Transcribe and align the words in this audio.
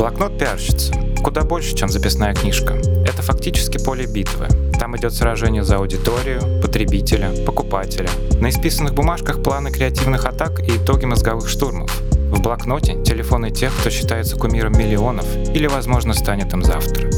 Блокнот 0.00 0.38
пиарщицы 0.38 0.94
куда 1.22 1.42
больше, 1.42 1.76
чем 1.76 1.90
записная 1.90 2.32
книжка. 2.32 2.72
Это 3.04 3.20
фактически 3.20 3.76
поле 3.76 4.06
битвы. 4.06 4.48
Там 4.78 4.96
идет 4.96 5.12
сражение 5.12 5.62
за 5.62 5.76
аудиторию, 5.76 6.40
потребителя, 6.62 7.30
покупателя. 7.44 8.08
На 8.40 8.48
исписанных 8.48 8.94
бумажках 8.94 9.42
планы 9.42 9.70
креативных 9.70 10.24
атак 10.24 10.60
и 10.60 10.78
итоги 10.78 11.04
мозговых 11.04 11.50
штурмов. 11.50 11.94
В 12.32 12.40
блокноте 12.40 12.94
телефоны 13.04 13.50
тех, 13.50 13.76
кто 13.78 13.90
считается 13.90 14.36
кумиром 14.36 14.72
миллионов 14.72 15.26
или, 15.54 15.66
возможно, 15.66 16.14
станет 16.14 16.54
им 16.54 16.64
завтра. 16.64 17.10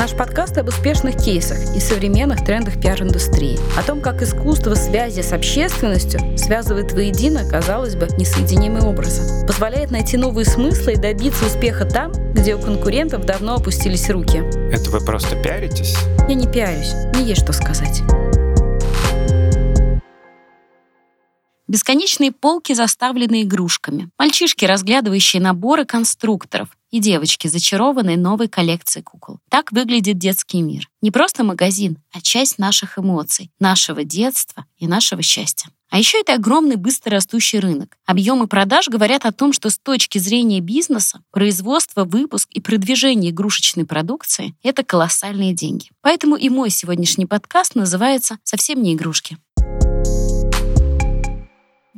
Наш 0.00 0.12
подкаст 0.12 0.56
об 0.56 0.68
успешных 0.68 1.22
кейсах 1.22 1.76
и 1.76 1.78
современных 1.78 2.42
трендах 2.42 2.80
пиар-индустрии. 2.80 3.58
О 3.78 3.82
том, 3.82 4.00
как 4.00 4.22
искусство 4.22 4.74
связи 4.74 5.20
с 5.20 5.30
общественностью 5.30 6.38
связывает 6.38 6.92
воедино, 6.92 7.46
казалось 7.46 7.96
бы, 7.96 8.08
несоединимые 8.16 8.82
образы. 8.82 9.46
Позволяет 9.46 9.90
найти 9.90 10.16
новые 10.16 10.46
смыслы 10.46 10.94
и 10.94 10.96
добиться 10.96 11.44
успеха 11.44 11.84
там, 11.84 12.12
где 12.32 12.54
у 12.54 12.58
конкурентов 12.58 13.26
давно 13.26 13.56
опустились 13.56 14.08
руки. 14.08 14.38
Это 14.72 14.88
вы 14.88 15.04
просто 15.04 15.36
пиаритесь? 15.36 15.94
Я 16.26 16.34
не 16.34 16.46
пиарюсь, 16.46 16.94
не 17.14 17.24
есть 17.24 17.42
что 17.42 17.52
сказать. 17.52 18.00
Бесконечные 21.70 22.32
полки 22.32 22.72
заставлены 22.72 23.42
игрушками. 23.42 24.10
Мальчишки, 24.18 24.64
разглядывающие 24.64 25.40
наборы 25.40 25.84
конструкторов. 25.84 26.68
И 26.90 26.98
девочки, 26.98 27.46
зачарованные 27.46 28.16
новой 28.16 28.48
коллекцией 28.48 29.04
кукол. 29.04 29.38
Так 29.48 29.70
выглядит 29.70 30.18
детский 30.18 30.62
мир. 30.62 30.90
Не 31.00 31.12
просто 31.12 31.44
магазин, 31.44 31.98
а 32.12 32.20
часть 32.20 32.58
наших 32.58 32.98
эмоций, 32.98 33.52
нашего 33.60 34.02
детства 34.02 34.66
и 34.78 34.88
нашего 34.88 35.22
счастья. 35.22 35.70
А 35.90 35.98
еще 35.98 36.20
это 36.20 36.34
огромный 36.34 36.74
быстро 36.74 37.12
растущий 37.12 37.60
рынок. 37.60 37.96
Объемы 38.04 38.48
продаж 38.48 38.88
говорят 38.88 39.24
о 39.24 39.32
том, 39.32 39.52
что 39.52 39.70
с 39.70 39.78
точки 39.78 40.18
зрения 40.18 40.60
бизнеса 40.60 41.20
производство, 41.30 42.04
выпуск 42.04 42.48
и 42.52 42.60
продвижение 42.60 43.30
игрушечной 43.30 43.84
продукции— 43.84 44.54
это 44.64 44.82
колоссальные 44.84 45.52
деньги. 45.52 45.90
Поэтому 46.00 46.34
и 46.34 46.48
мой 46.48 46.70
сегодняшний 46.70 47.26
подкаст 47.26 47.76
называется 47.76 48.38
«Совсем 48.42 48.82
не 48.82 48.94
игрушки». 48.94 49.36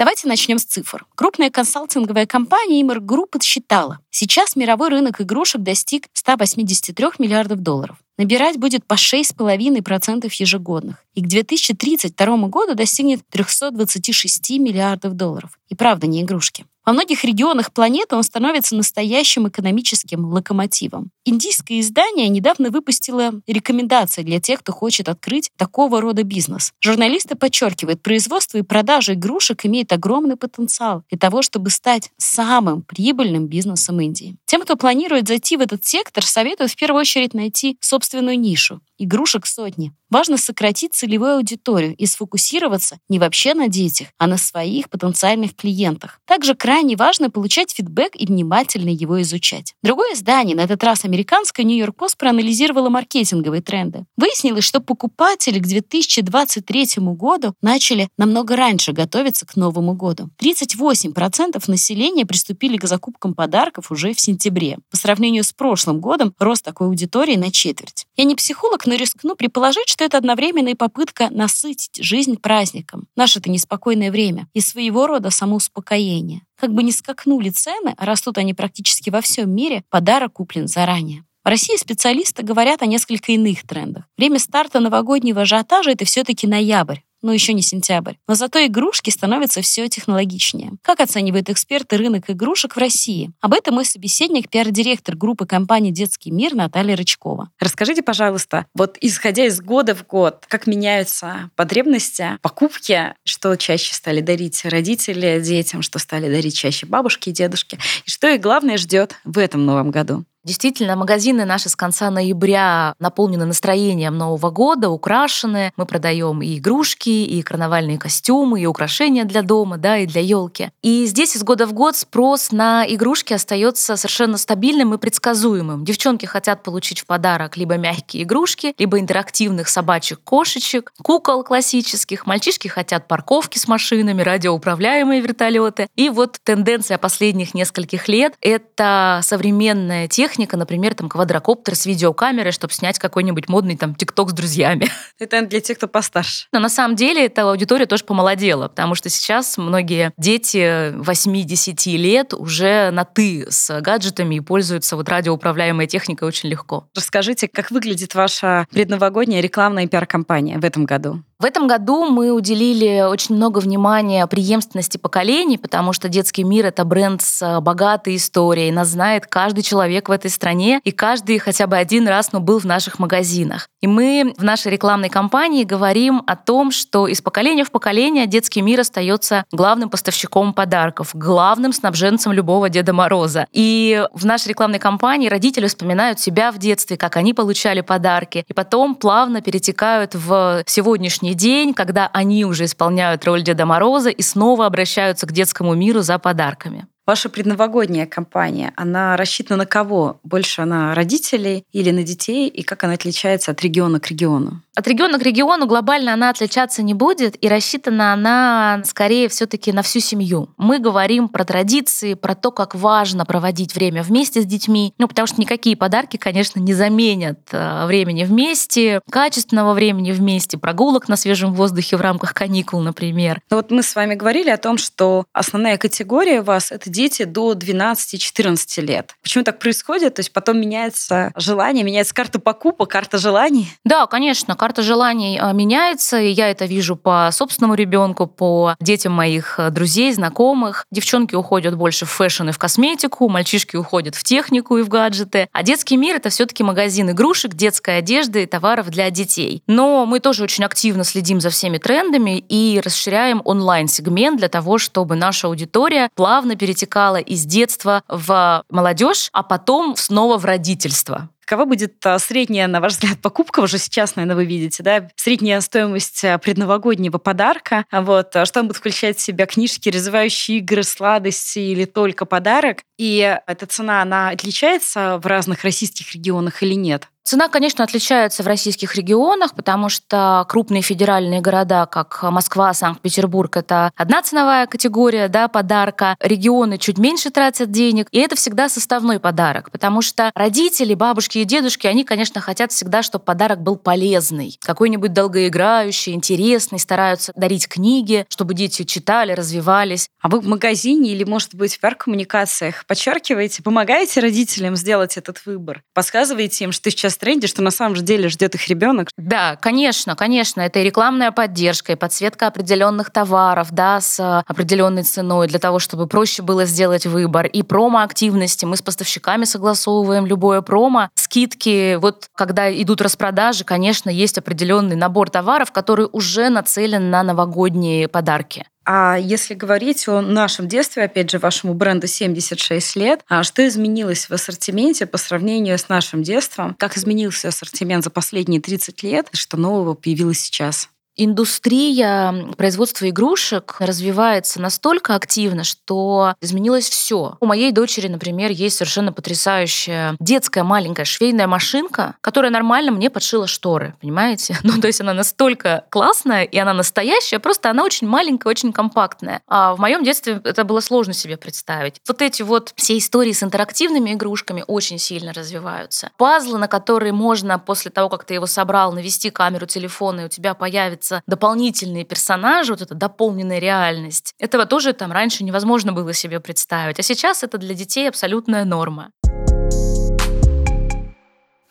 Давайте 0.02 0.26
начнем 0.26 0.58
с 0.58 0.64
цифр. 0.64 1.06
Крупная 1.14 1.48
консалтинговая 1.48 2.26
компания 2.26 2.80
Имер 2.80 2.98
Group 2.98 3.26
подсчитала, 3.30 4.00
сейчас 4.10 4.56
мировой 4.56 4.88
рынок 4.88 5.20
игрушек 5.20 5.62
достиг 5.62 6.08
183 6.12 7.06
миллиардов 7.20 7.60
долларов. 7.60 7.98
Набирать 8.18 8.58
будет 8.58 8.84
по 8.84 8.94
6,5% 8.94 10.28
ежегодных. 10.40 10.96
И 11.14 11.22
к 11.22 11.28
2032 11.28 12.48
году 12.48 12.74
достигнет 12.74 13.20
326 13.30 14.50
миллиардов 14.58 15.12
долларов. 15.14 15.56
И 15.68 15.76
правда, 15.76 16.08
не 16.08 16.22
игрушки. 16.22 16.66
Во 16.84 16.92
многих 16.92 17.22
регионах 17.24 17.72
планеты 17.72 18.16
он 18.16 18.24
становится 18.24 18.74
настоящим 18.74 19.46
экономическим 19.46 20.24
локомотивом. 20.24 21.10
Индийское 21.24 21.78
издание 21.78 22.28
недавно 22.28 22.70
выпустило 22.70 23.40
рекомендации 23.46 24.22
для 24.22 24.40
тех, 24.40 24.60
кто 24.60 24.72
хочет 24.72 25.08
открыть 25.08 25.50
такого 25.56 26.00
рода 26.00 26.24
бизнес. 26.24 26.72
Журналисты 26.80 27.36
подчеркивают, 27.36 28.02
производство 28.02 28.58
и 28.58 28.62
продажа 28.62 29.14
игрушек 29.14 29.64
имеет 29.64 29.92
огромный 29.92 30.36
потенциал 30.36 31.04
для 31.08 31.18
того, 31.18 31.42
чтобы 31.42 31.70
стать 31.70 32.10
самым 32.16 32.82
прибыльным 32.82 33.46
бизнесом 33.46 34.00
Индии. 34.00 34.36
Тем, 34.46 34.62
кто 34.62 34.74
планирует 34.74 35.28
зайти 35.28 35.56
в 35.56 35.60
этот 35.60 35.84
сектор, 35.84 36.24
советуют 36.24 36.72
в 36.72 36.76
первую 36.76 37.02
очередь 37.02 37.32
найти 37.32 37.76
собственную 37.80 38.38
нишу. 38.38 38.80
Игрушек 39.04 39.46
сотни. 39.46 39.92
Важно 40.10 40.36
сократить 40.36 40.94
целевую 40.94 41.36
аудиторию 41.36 41.96
и 41.96 42.06
сфокусироваться 42.06 42.98
не 43.08 43.18
вообще 43.18 43.54
на 43.54 43.66
детях, 43.66 44.08
а 44.16 44.28
на 44.28 44.36
своих 44.36 44.90
потенциальных 44.90 45.56
клиентах. 45.56 46.20
Также 46.24 46.54
крайне 46.54 46.94
важно 46.96 47.28
получать 47.28 47.72
фидбэк 47.72 48.14
и 48.14 48.26
внимательно 48.26 48.90
его 48.90 49.20
изучать. 49.22 49.74
Другое 49.82 50.12
издание, 50.12 50.54
на 50.54 50.60
этот 50.60 50.84
раз 50.84 51.04
американское 51.04 51.66
Нью-Йорк 51.66 51.96
Пост, 51.96 52.16
проанализировало 52.16 52.90
маркетинговые 52.90 53.60
тренды. 53.60 54.04
Выяснилось, 54.16 54.62
что 54.62 54.80
покупатели 54.80 55.58
к 55.58 55.66
2023 55.66 56.88
году 56.98 57.54
начали 57.60 58.08
намного 58.18 58.54
раньше 58.54 58.92
готовиться 58.92 59.46
к 59.46 59.56
Новому 59.56 59.94
году. 59.94 60.28
38% 60.40 61.60
населения 61.66 62.24
приступили 62.24 62.76
к 62.76 62.86
закупкам 62.86 63.34
подарков 63.34 63.90
уже 63.90 64.12
в 64.12 64.20
сентябре. 64.20 64.76
По 64.90 64.96
сравнению 64.96 65.42
с 65.42 65.52
прошлым 65.52 66.00
годом 66.00 66.34
рост 66.38 66.62
такой 66.62 66.86
аудитории 66.86 67.36
на 67.36 67.50
четверть. 67.50 68.04
Я 68.16 68.24
не 68.24 68.36
психолог, 68.36 68.86
но 68.92 68.96
рискну 68.96 69.34
предположить, 69.36 69.88
что 69.88 70.04
это 70.04 70.18
одновременная 70.18 70.74
попытка 70.74 71.30
насытить 71.30 71.96
жизнь 72.04 72.36
праздником. 72.36 73.08
Наше 73.16 73.38
это 73.38 73.50
неспокойное 73.50 74.10
время 74.10 74.48
и 74.52 74.60
своего 74.60 75.06
рода 75.06 75.30
самоуспокоение. 75.30 76.42
Как 76.56 76.74
бы 76.74 76.82
ни 76.82 76.90
скакнули 76.90 77.48
цены, 77.48 77.94
растут 77.96 78.36
они 78.36 78.52
практически 78.52 79.08
во 79.08 79.22
всем 79.22 79.50
мире, 79.50 79.82
подарок 79.88 80.34
куплен 80.34 80.68
заранее. 80.68 81.24
В 81.42 81.48
России 81.48 81.76
специалисты 81.78 82.42
говорят 82.42 82.82
о 82.82 82.86
несколько 82.86 83.32
иных 83.32 83.66
трендах. 83.66 84.04
Время 84.18 84.38
старта 84.38 84.78
новогоднего 84.78 85.40
ажиотажа— 85.40 85.90
это 85.92 86.04
все-таки 86.04 86.46
ноябрь 86.46 86.98
но 87.22 87.32
еще 87.32 87.52
не 87.52 87.62
сентябрь. 87.62 88.14
Но 88.28 88.34
зато 88.34 88.64
игрушки 88.66 89.10
становятся 89.10 89.62
все 89.62 89.88
технологичнее. 89.88 90.72
Как 90.82 91.00
оценивают 91.00 91.48
эксперты 91.48 91.96
рынок 91.96 92.28
игрушек 92.28 92.76
в 92.76 92.78
России? 92.78 93.32
Об 93.40 93.54
этом 93.54 93.74
мой 93.74 93.84
собеседник, 93.84 94.48
пиар-директор 94.48 95.16
группы 95.16 95.46
компании 95.46 95.90
«Детский 95.90 96.30
мир» 96.30 96.54
Наталья 96.54 96.96
Рычкова. 96.96 97.50
Расскажите, 97.58 98.02
пожалуйста, 98.02 98.66
вот 98.74 98.98
исходя 99.00 99.46
из 99.46 99.60
года 99.60 99.94
в 99.94 100.06
год, 100.06 100.44
как 100.48 100.66
меняются 100.66 101.50
потребности, 101.56 102.38
покупки, 102.42 103.14
что 103.24 103.56
чаще 103.56 103.94
стали 103.94 104.20
дарить 104.20 104.64
родители 104.64 105.40
детям, 105.40 105.82
что 105.82 105.98
стали 105.98 106.28
дарить 106.28 106.56
чаще 106.56 106.86
бабушки 106.86 107.30
и 107.30 107.32
дедушки, 107.32 107.78
и 108.04 108.10
что 108.10 108.28
их 108.28 108.40
главное 108.40 108.76
ждет 108.76 109.16
в 109.24 109.38
этом 109.38 109.64
новом 109.64 109.90
году? 109.90 110.24
Действительно, 110.44 110.96
магазины 110.96 111.44
наши 111.44 111.68
с 111.68 111.76
конца 111.76 112.10
ноября 112.10 112.94
наполнены 112.98 113.44
настроением 113.44 114.18
Нового 114.18 114.50
года, 114.50 114.90
украшены. 114.90 115.72
Мы 115.76 115.86
продаем 115.86 116.42
и 116.42 116.58
игрушки, 116.58 117.10
и 117.10 117.42
карнавальные 117.42 117.96
костюмы, 117.96 118.60
и 118.60 118.66
украшения 118.66 119.24
для 119.24 119.42
дома, 119.42 119.78
да, 119.78 119.98
и 119.98 120.06
для 120.06 120.20
елки. 120.20 120.70
И 120.82 121.06
здесь 121.06 121.36
из 121.36 121.44
года 121.44 121.68
в 121.68 121.72
год 121.72 121.94
спрос 121.94 122.50
на 122.50 122.84
игрушки 122.88 123.32
остается 123.32 123.96
совершенно 123.96 124.36
стабильным 124.36 124.92
и 124.94 124.98
предсказуемым. 124.98 125.84
Девчонки 125.84 126.26
хотят 126.26 126.64
получить 126.64 126.98
в 126.98 127.06
подарок 127.06 127.56
либо 127.56 127.76
мягкие 127.76 128.24
игрушки, 128.24 128.74
либо 128.78 128.98
интерактивных 128.98 129.68
собачек-кошечек, 129.68 130.92
кукол 131.04 131.44
классических. 131.44 132.26
Мальчишки 132.26 132.66
хотят 132.66 133.06
парковки 133.06 133.58
с 133.58 133.68
машинами, 133.68 134.22
радиоуправляемые 134.22 135.20
вертолеты. 135.20 135.86
И 135.94 136.08
вот 136.08 136.40
тенденция 136.42 136.98
последних 136.98 137.54
нескольких 137.54 138.08
лет— 138.08 138.34
это 138.40 139.20
современная 139.22 140.08
техника, 140.08 140.31
техника, 140.32 140.56
например, 140.56 140.94
там 140.94 141.10
квадрокоптер 141.10 141.74
с 141.74 141.84
видеокамерой, 141.84 142.52
чтобы 142.52 142.72
снять 142.72 142.98
какой-нибудь 142.98 143.50
модный 143.50 143.76
там 143.76 143.94
ТикТок 143.94 144.30
с 144.30 144.32
друзьями. 144.32 144.88
Это 145.18 145.42
для 145.42 145.60
тех, 145.60 145.76
кто 145.76 145.88
постарше. 145.88 146.46
Но 146.52 146.58
на 146.58 146.70
самом 146.70 146.96
деле 146.96 147.26
эта 147.26 147.42
аудитория 147.42 147.84
тоже 147.84 148.04
помолодела, 148.04 148.68
потому 148.68 148.94
что 148.94 149.10
сейчас 149.10 149.58
многие 149.58 150.12
дети 150.16 150.92
8-10 150.96 151.96
лет 151.98 152.32
уже 152.32 152.90
на 152.92 153.04
«ты» 153.04 153.46
с 153.50 153.80
гаджетами 153.80 154.36
и 154.36 154.40
пользуются 154.40 154.96
вот 154.96 155.08
радиоуправляемой 155.08 155.86
техникой 155.86 156.28
очень 156.28 156.48
легко. 156.48 156.88
Расскажите, 156.96 157.46
как 157.46 157.70
выглядит 157.70 158.14
ваша 158.14 158.66
предновогодняя 158.72 159.42
рекламная 159.42 159.86
пиар-компания 159.86 160.58
в 160.58 160.64
этом 160.64 160.86
году? 160.86 161.22
В 161.42 161.44
этом 161.44 161.66
году 161.66 162.04
мы 162.04 162.30
уделили 162.30 163.00
очень 163.00 163.34
много 163.34 163.58
внимания 163.58 164.24
преемственности 164.28 164.96
поколений, 164.96 165.58
потому 165.58 165.92
что 165.92 166.08
детский 166.08 166.44
мир— 166.44 166.66
это 166.66 166.84
бренд 166.84 167.20
с 167.20 167.60
богатой 167.60 168.14
историей. 168.14 168.70
Нас 168.70 168.90
знает 168.90 169.26
каждый 169.26 169.62
человек 169.62 170.08
в 170.08 170.12
этой 170.12 170.30
стране, 170.30 170.80
и 170.84 170.92
каждый 170.92 171.40
хотя 171.40 171.66
бы 171.66 171.76
один 171.76 172.06
раз 172.06 172.30
ну, 172.30 172.38
был 172.38 172.60
в 172.60 172.64
наших 172.64 173.00
магазинах. 173.00 173.66
И 173.80 173.88
мы 173.88 174.34
в 174.38 174.44
нашей 174.44 174.70
рекламной 174.70 175.08
кампании 175.08 175.64
говорим 175.64 176.22
о 176.28 176.36
том, 176.36 176.70
что 176.70 177.08
из 177.08 177.20
поколения 177.20 177.64
в 177.64 177.72
поколение 177.72 178.28
детский 178.28 178.62
мир 178.62 178.78
остается 178.78 179.44
главным 179.50 179.90
поставщиком 179.90 180.52
подарков, 180.52 181.10
главным 181.12 181.72
снабженцем 181.72 182.30
любого 182.30 182.68
Деда 182.68 182.92
Мороза. 182.92 183.48
И 183.50 184.06
в 184.14 184.24
нашей 184.24 184.50
рекламной 184.50 184.78
кампании 184.78 185.28
родители 185.28 185.66
вспоминают 185.66 186.20
себя 186.20 186.52
в 186.52 186.58
детстве, 186.58 186.96
как 186.96 187.16
они 187.16 187.34
получали 187.34 187.80
подарки, 187.80 188.44
и 188.46 188.52
потом 188.52 188.94
плавно 188.94 189.42
перетекают 189.42 190.14
в 190.14 190.62
сегодняшний 190.66 191.31
сегодняшний 191.32 191.34
день, 191.34 191.74
когда 191.74 192.10
они 192.12 192.44
уже 192.44 192.64
исполняют 192.64 193.24
роль 193.24 193.42
Деда 193.42 193.66
Мороза 193.66 194.10
и 194.10 194.22
снова 194.22 194.66
обращаются 194.66 195.26
к 195.26 195.32
детскому 195.32 195.74
миру 195.74 196.02
за 196.02 196.18
подарками. 196.18 196.86
Ваша 197.06 197.28
предновогодняя 197.28 198.06
кампания, 198.06 198.72
она 198.76 199.16
рассчитана 199.16 199.58
на 199.58 199.66
кого? 199.66 200.20
Больше 200.22 200.64
на 200.64 200.94
родителей 200.94 201.64
или 201.72 201.90
на 201.90 202.04
детей? 202.04 202.48
И 202.48 202.62
как 202.62 202.84
она 202.84 202.92
отличается 202.94 203.50
от 203.50 203.60
региона 203.62 203.98
к 203.98 204.08
региону? 204.08 204.60
От 204.74 204.86
региона 204.86 205.18
к 205.18 205.22
региону 205.22 205.66
глобально 205.66 206.14
она 206.14 206.30
отличаться 206.30 206.82
не 206.82 206.94
будет, 206.94 207.36
и 207.44 207.46
рассчитана 207.46 208.14
она 208.14 208.80
скорее 208.86 209.28
все-таки 209.28 209.70
на 209.70 209.82
всю 209.82 210.00
семью. 210.00 210.48
Мы 210.56 210.78
говорим 210.78 211.28
про 211.28 211.44
традиции, 211.44 212.14
про 212.14 212.34
то, 212.34 212.50
как 212.50 212.74
важно 212.74 213.26
проводить 213.26 213.74
время 213.74 214.02
вместе 214.02 214.40
с 214.40 214.46
детьми, 214.46 214.94
ну, 214.96 215.08
потому 215.08 215.26
что 215.26 215.42
никакие 215.42 215.76
подарки, 215.76 216.16
конечно, 216.16 216.58
не 216.58 216.72
заменят 216.72 217.40
э, 217.52 217.84
времени 217.84 218.24
вместе, 218.24 219.02
качественного 219.10 219.74
времени 219.74 220.10
вместе, 220.12 220.56
прогулок 220.56 221.06
на 221.06 221.16
свежем 221.16 221.52
воздухе 221.52 221.98
в 221.98 222.00
рамках 222.00 222.32
каникул, 222.32 222.80
например. 222.80 223.42
Ну, 223.50 223.58
вот 223.58 223.70
мы 223.70 223.82
с 223.82 223.94
вами 223.94 224.14
говорили 224.14 224.48
о 224.48 224.56
том, 224.56 224.78
что 224.78 225.26
основная 225.34 225.76
категория 225.76 226.40
у 226.40 226.44
вас— 226.44 226.70
это 226.72 226.88
дети 226.88 227.24
до 227.24 227.52
12-14 227.52 228.80
лет. 228.80 229.16
Почему 229.22 229.44
так 229.44 229.58
происходит? 229.58 230.14
То 230.14 230.20
есть 230.20 230.32
потом 230.32 230.58
меняется 230.58 231.30
желание, 231.36 231.84
меняется 231.84 232.14
карта 232.14 232.38
покупок, 232.38 232.88
карта 232.88 233.18
желаний? 233.18 233.68
Да, 233.84 234.06
конечно, 234.06 234.56
карта 234.62 234.82
желаний 234.82 235.40
а, 235.42 235.50
меняется, 235.50 236.20
и 236.20 236.30
я 236.30 236.48
это 236.48 236.66
вижу 236.66 236.94
по 236.94 237.28
собственному 237.32 237.74
ребенку, 237.74 238.28
по 238.28 238.76
детям 238.78 239.12
моих 239.12 239.58
э, 239.58 239.70
друзей, 239.70 240.12
знакомых. 240.12 240.86
Девчонки 240.92 241.34
уходят 241.34 241.76
больше 241.76 242.06
в 242.06 242.10
fashion 242.10 242.50
и 242.50 242.52
в 242.52 242.58
косметику, 242.58 243.28
мальчишки 243.28 243.74
уходят 243.74 244.14
в 244.14 244.22
технику 244.22 244.78
и 244.78 244.82
в 244.82 244.88
гаджеты. 244.88 245.48
А 245.50 245.64
детский 245.64 245.96
мир— 245.96 246.14
это 246.18 246.28
все 246.28 246.46
таки 246.46 246.62
магазин 246.62 247.10
игрушек, 247.10 247.54
детской 247.54 247.98
одежды 247.98 248.44
и 248.44 248.46
товаров 248.46 248.88
для 248.88 249.10
детей. 249.10 249.64
Но 249.66 250.06
мы 250.06 250.20
тоже 250.20 250.44
очень 250.44 250.62
активно 250.62 251.02
следим 251.02 251.40
за 251.40 251.50
всеми 251.50 251.78
трендами 251.78 252.38
и 252.38 252.80
расширяем 252.84 253.42
онлайн-сегмент 253.44 254.38
для 254.38 254.48
того, 254.48 254.78
чтобы 254.78 255.16
наша 255.16 255.48
аудитория 255.48 256.08
плавно 256.14 256.54
перетекала 256.54 257.16
из 257.16 257.44
детства 257.46 258.04
в 258.06 258.62
молодежь, 258.70 259.28
а 259.32 259.42
потом 259.42 259.96
снова 259.96 260.38
в 260.38 260.44
родительство. 260.44 261.30
Какова 261.52 261.66
будет 261.66 262.06
а, 262.06 262.18
средняя, 262.18 262.66
на 262.66 262.80
ваш 262.80 262.94
взгляд, 262.94 263.18
покупка? 263.20 263.60
Уже 263.60 263.76
сейчас, 263.76 264.16
наверное, 264.16 264.36
вы 264.36 264.46
видите, 264.46 264.82
да? 264.82 265.10
Средняя 265.16 265.60
стоимость 265.60 266.24
а, 266.24 266.38
предновогоднего 266.38 267.18
подарка. 267.18 267.84
Вот. 267.92 268.34
А 268.34 268.46
что 268.46 268.60
он 268.60 268.68
будет 268.68 268.78
включать 268.78 269.18
в 269.18 269.20
себя? 269.20 269.44
Книжки, 269.44 269.90
развивающие 269.90 270.60
игры, 270.60 270.82
сладости 270.82 271.58
или 271.58 271.84
только 271.84 272.24
подарок? 272.24 272.84
И 273.02 273.36
эта 273.48 273.66
цена, 273.66 274.00
она 274.00 274.28
отличается 274.28 275.18
в 275.18 275.26
разных 275.26 275.64
российских 275.64 276.12
регионах 276.12 276.62
или 276.62 276.74
нет? 276.74 277.08
Цена, 277.24 277.48
конечно, 277.48 277.84
отличается 277.84 278.42
в 278.42 278.48
российских 278.48 278.96
регионах, 278.96 279.54
потому 279.54 279.88
что 279.88 280.44
крупные 280.48 280.82
федеральные 280.82 281.40
города, 281.40 281.86
как 281.86 282.20
Москва, 282.24 282.74
Санкт-Петербург, 282.74 283.56
это 283.56 283.92
одна 283.94 284.22
ценовая 284.22 284.66
категория 284.66 285.28
да, 285.28 285.46
подарка. 285.46 286.16
Регионы 286.18 286.78
чуть 286.78 286.98
меньше 286.98 287.30
тратят 287.30 287.70
денег, 287.70 288.08
и 288.10 288.18
это 288.18 288.34
всегда 288.34 288.68
составной 288.68 289.20
подарок, 289.20 289.70
потому 289.70 290.02
что 290.02 290.32
родители, 290.34 290.94
бабушки 290.94 291.38
и 291.38 291.44
дедушки, 291.44 291.86
они, 291.86 292.02
конечно, 292.02 292.40
хотят 292.40 292.72
всегда, 292.72 293.04
чтобы 293.04 293.24
подарок 293.24 293.62
был 293.62 293.76
полезный, 293.76 294.58
какой-нибудь 294.60 295.12
долгоиграющий, 295.12 296.14
интересный, 296.14 296.80
стараются 296.80 297.32
дарить 297.36 297.68
книги, 297.68 298.26
чтобы 298.30 298.54
дети 298.54 298.82
читали, 298.82 299.32
развивались. 299.32 300.08
А 300.20 300.28
вы 300.28 300.40
в 300.40 300.48
магазине 300.48 301.12
или, 301.12 301.22
может 301.22 301.54
быть, 301.54 301.76
в 301.76 301.80
пиар-коммуникациях 301.80 302.84
подчеркиваете, 302.92 303.62
помогаете 303.62 304.20
родителям 304.20 304.76
сделать 304.76 305.16
этот 305.16 305.46
выбор? 305.46 305.82
Подсказываете 305.94 306.64
им, 306.64 306.72
что 306.72 306.90
сейчас 306.90 307.12
сейчас 307.12 307.16
в 307.16 307.18
тренде, 307.18 307.46
что 307.46 307.62
на 307.62 307.70
самом 307.70 307.96
же 307.96 308.02
деле 308.02 308.28
ждет 308.28 308.54
их 308.54 308.68
ребенок. 308.68 309.08
Да, 309.16 309.56
конечно, 309.56 310.16
конечно. 310.16 310.60
Это 310.60 310.78
и 310.78 310.84
рекламная 310.84 311.32
поддержка, 311.32 311.92
и 311.92 311.96
подсветка 311.96 312.46
определенных 312.46 313.10
товаров, 313.10 313.68
да, 313.72 314.00
с 314.00 314.18
э, 314.20 314.42
определенной 314.46 315.02
ценой 315.02 315.48
для 315.48 315.58
того, 315.58 315.78
чтобы 315.78 316.06
проще 316.06 316.42
было 316.42 316.64
сделать 316.64 317.06
выбор. 317.06 317.46
И 317.46 317.62
промо-активности. 317.62 318.64
Мы 318.64 318.76
с 318.76 318.82
поставщиками 318.82 319.44
согласовываем 319.44 320.26
любое 320.26 320.62
промо. 320.62 321.08
Скидки, 321.14 321.96
вот 321.96 322.28
когда 322.34 322.72
идут 322.72 323.00
распродажи, 323.00 323.64
конечно, 323.64 324.10
есть 324.10 324.38
определенный 324.38 324.96
набор 324.96 325.30
товаров, 325.30 325.72
который 325.72 326.08
уже 326.12 326.48
нацелен 326.48 327.10
на 327.10 327.22
новогодние 327.22 328.08
подарки. 328.08 328.66
А 328.84 329.16
если 329.16 329.54
говорить 329.54 330.08
о 330.08 330.20
нашем 330.20 330.66
детстве, 330.66 331.04
опять 331.04 331.30
же, 331.30 331.38
вашему 331.38 331.74
бренду 331.74 332.06
76 332.06 332.96
лет, 332.96 333.20
а 333.28 333.44
что 333.44 333.66
изменилось 333.66 334.28
в 334.28 334.32
ассортименте 334.32 335.06
по 335.06 335.18
сравнению 335.18 335.78
с 335.78 335.88
нашим 335.88 336.22
детством? 336.22 336.74
Как 336.78 336.96
изменился 336.96 337.48
ассортимент 337.48 338.04
за 338.04 338.10
последние 338.10 338.60
30 338.60 339.02
лет? 339.02 339.28
Что 339.32 339.56
нового 339.56 339.94
появилось 339.94 340.40
сейчас? 340.40 340.88
Индустрия 341.16 342.54
производства 342.56 343.08
игрушек 343.08 343.76
развивается 343.80 344.60
настолько 344.62 345.14
активно, 345.14 345.62
что 345.62 346.34
изменилось 346.40 346.88
все. 346.88 347.36
У 347.40 347.46
моей 347.46 347.70
дочери, 347.70 348.08
например, 348.08 348.50
есть 348.50 348.76
совершенно 348.76 349.12
потрясающая 349.12 350.16
детская 350.20 350.62
маленькая 350.64 351.04
швейная 351.04 351.46
машинка, 351.46 352.16
которая 352.22 352.50
нормально 352.50 352.92
мне 352.92 353.10
подшила 353.10 353.46
шторы, 353.46 353.94
понимаете? 354.00 354.58
Ну, 354.72 354.80
то 354.80 354.86
есть 354.86 355.02
она 355.02 355.12
настолько 355.12 355.84
классная, 355.90 356.44
и 356.44 356.56
она 356.56 356.72
настоящая, 356.72 357.40
просто 357.40 357.68
она 357.68 357.84
очень 357.84 358.06
маленькая, 358.06 358.48
очень 358.48 358.72
компактная. 358.72 359.42
А 359.46 359.74
в 359.74 359.80
моем 359.80 360.02
детстве 360.02 360.40
это 360.44 360.64
было 360.64 360.80
сложно 360.80 361.12
себе 361.12 361.36
представить. 361.36 362.00
Вот 362.08 362.22
эти 362.22 362.42
вот 362.42 362.72
все 362.76 362.96
истории 362.96 363.32
с 363.32 363.42
интерактивными 363.42 364.12
игрушками 364.14 364.64
очень 364.66 364.98
сильно 364.98 365.34
развиваются. 365.34 366.10
Пазлы, 366.16 366.58
на 366.58 366.68
которые 366.68 367.12
можно 367.12 367.58
после 367.58 367.90
того, 367.90 368.08
как 368.08 368.24
ты 368.24 368.34
его 368.34 368.46
собрал, 368.46 368.92
навести 368.92 369.28
камеру 369.28 369.66
телефона, 369.66 370.20
и 370.20 370.24
у 370.24 370.28
тебя 370.28 370.54
появится 370.54 371.01
появятся 371.02 371.22
дополнительные 371.26 372.04
персонажи, 372.04 372.72
вот 372.72 372.82
эта 372.82 372.94
дополненная 372.94 373.58
реальность. 373.58 374.34
Этого 374.38 374.66
тоже 374.66 374.92
там 374.92 375.12
раньше 375.12 375.44
невозможно 375.44 375.92
было 375.92 376.12
себе 376.12 376.40
представить. 376.40 376.98
А 376.98 377.02
сейчас 377.02 377.42
это 377.42 377.58
для 377.58 377.74
детей 377.74 378.08
абсолютная 378.08 378.64
норма. 378.64 379.10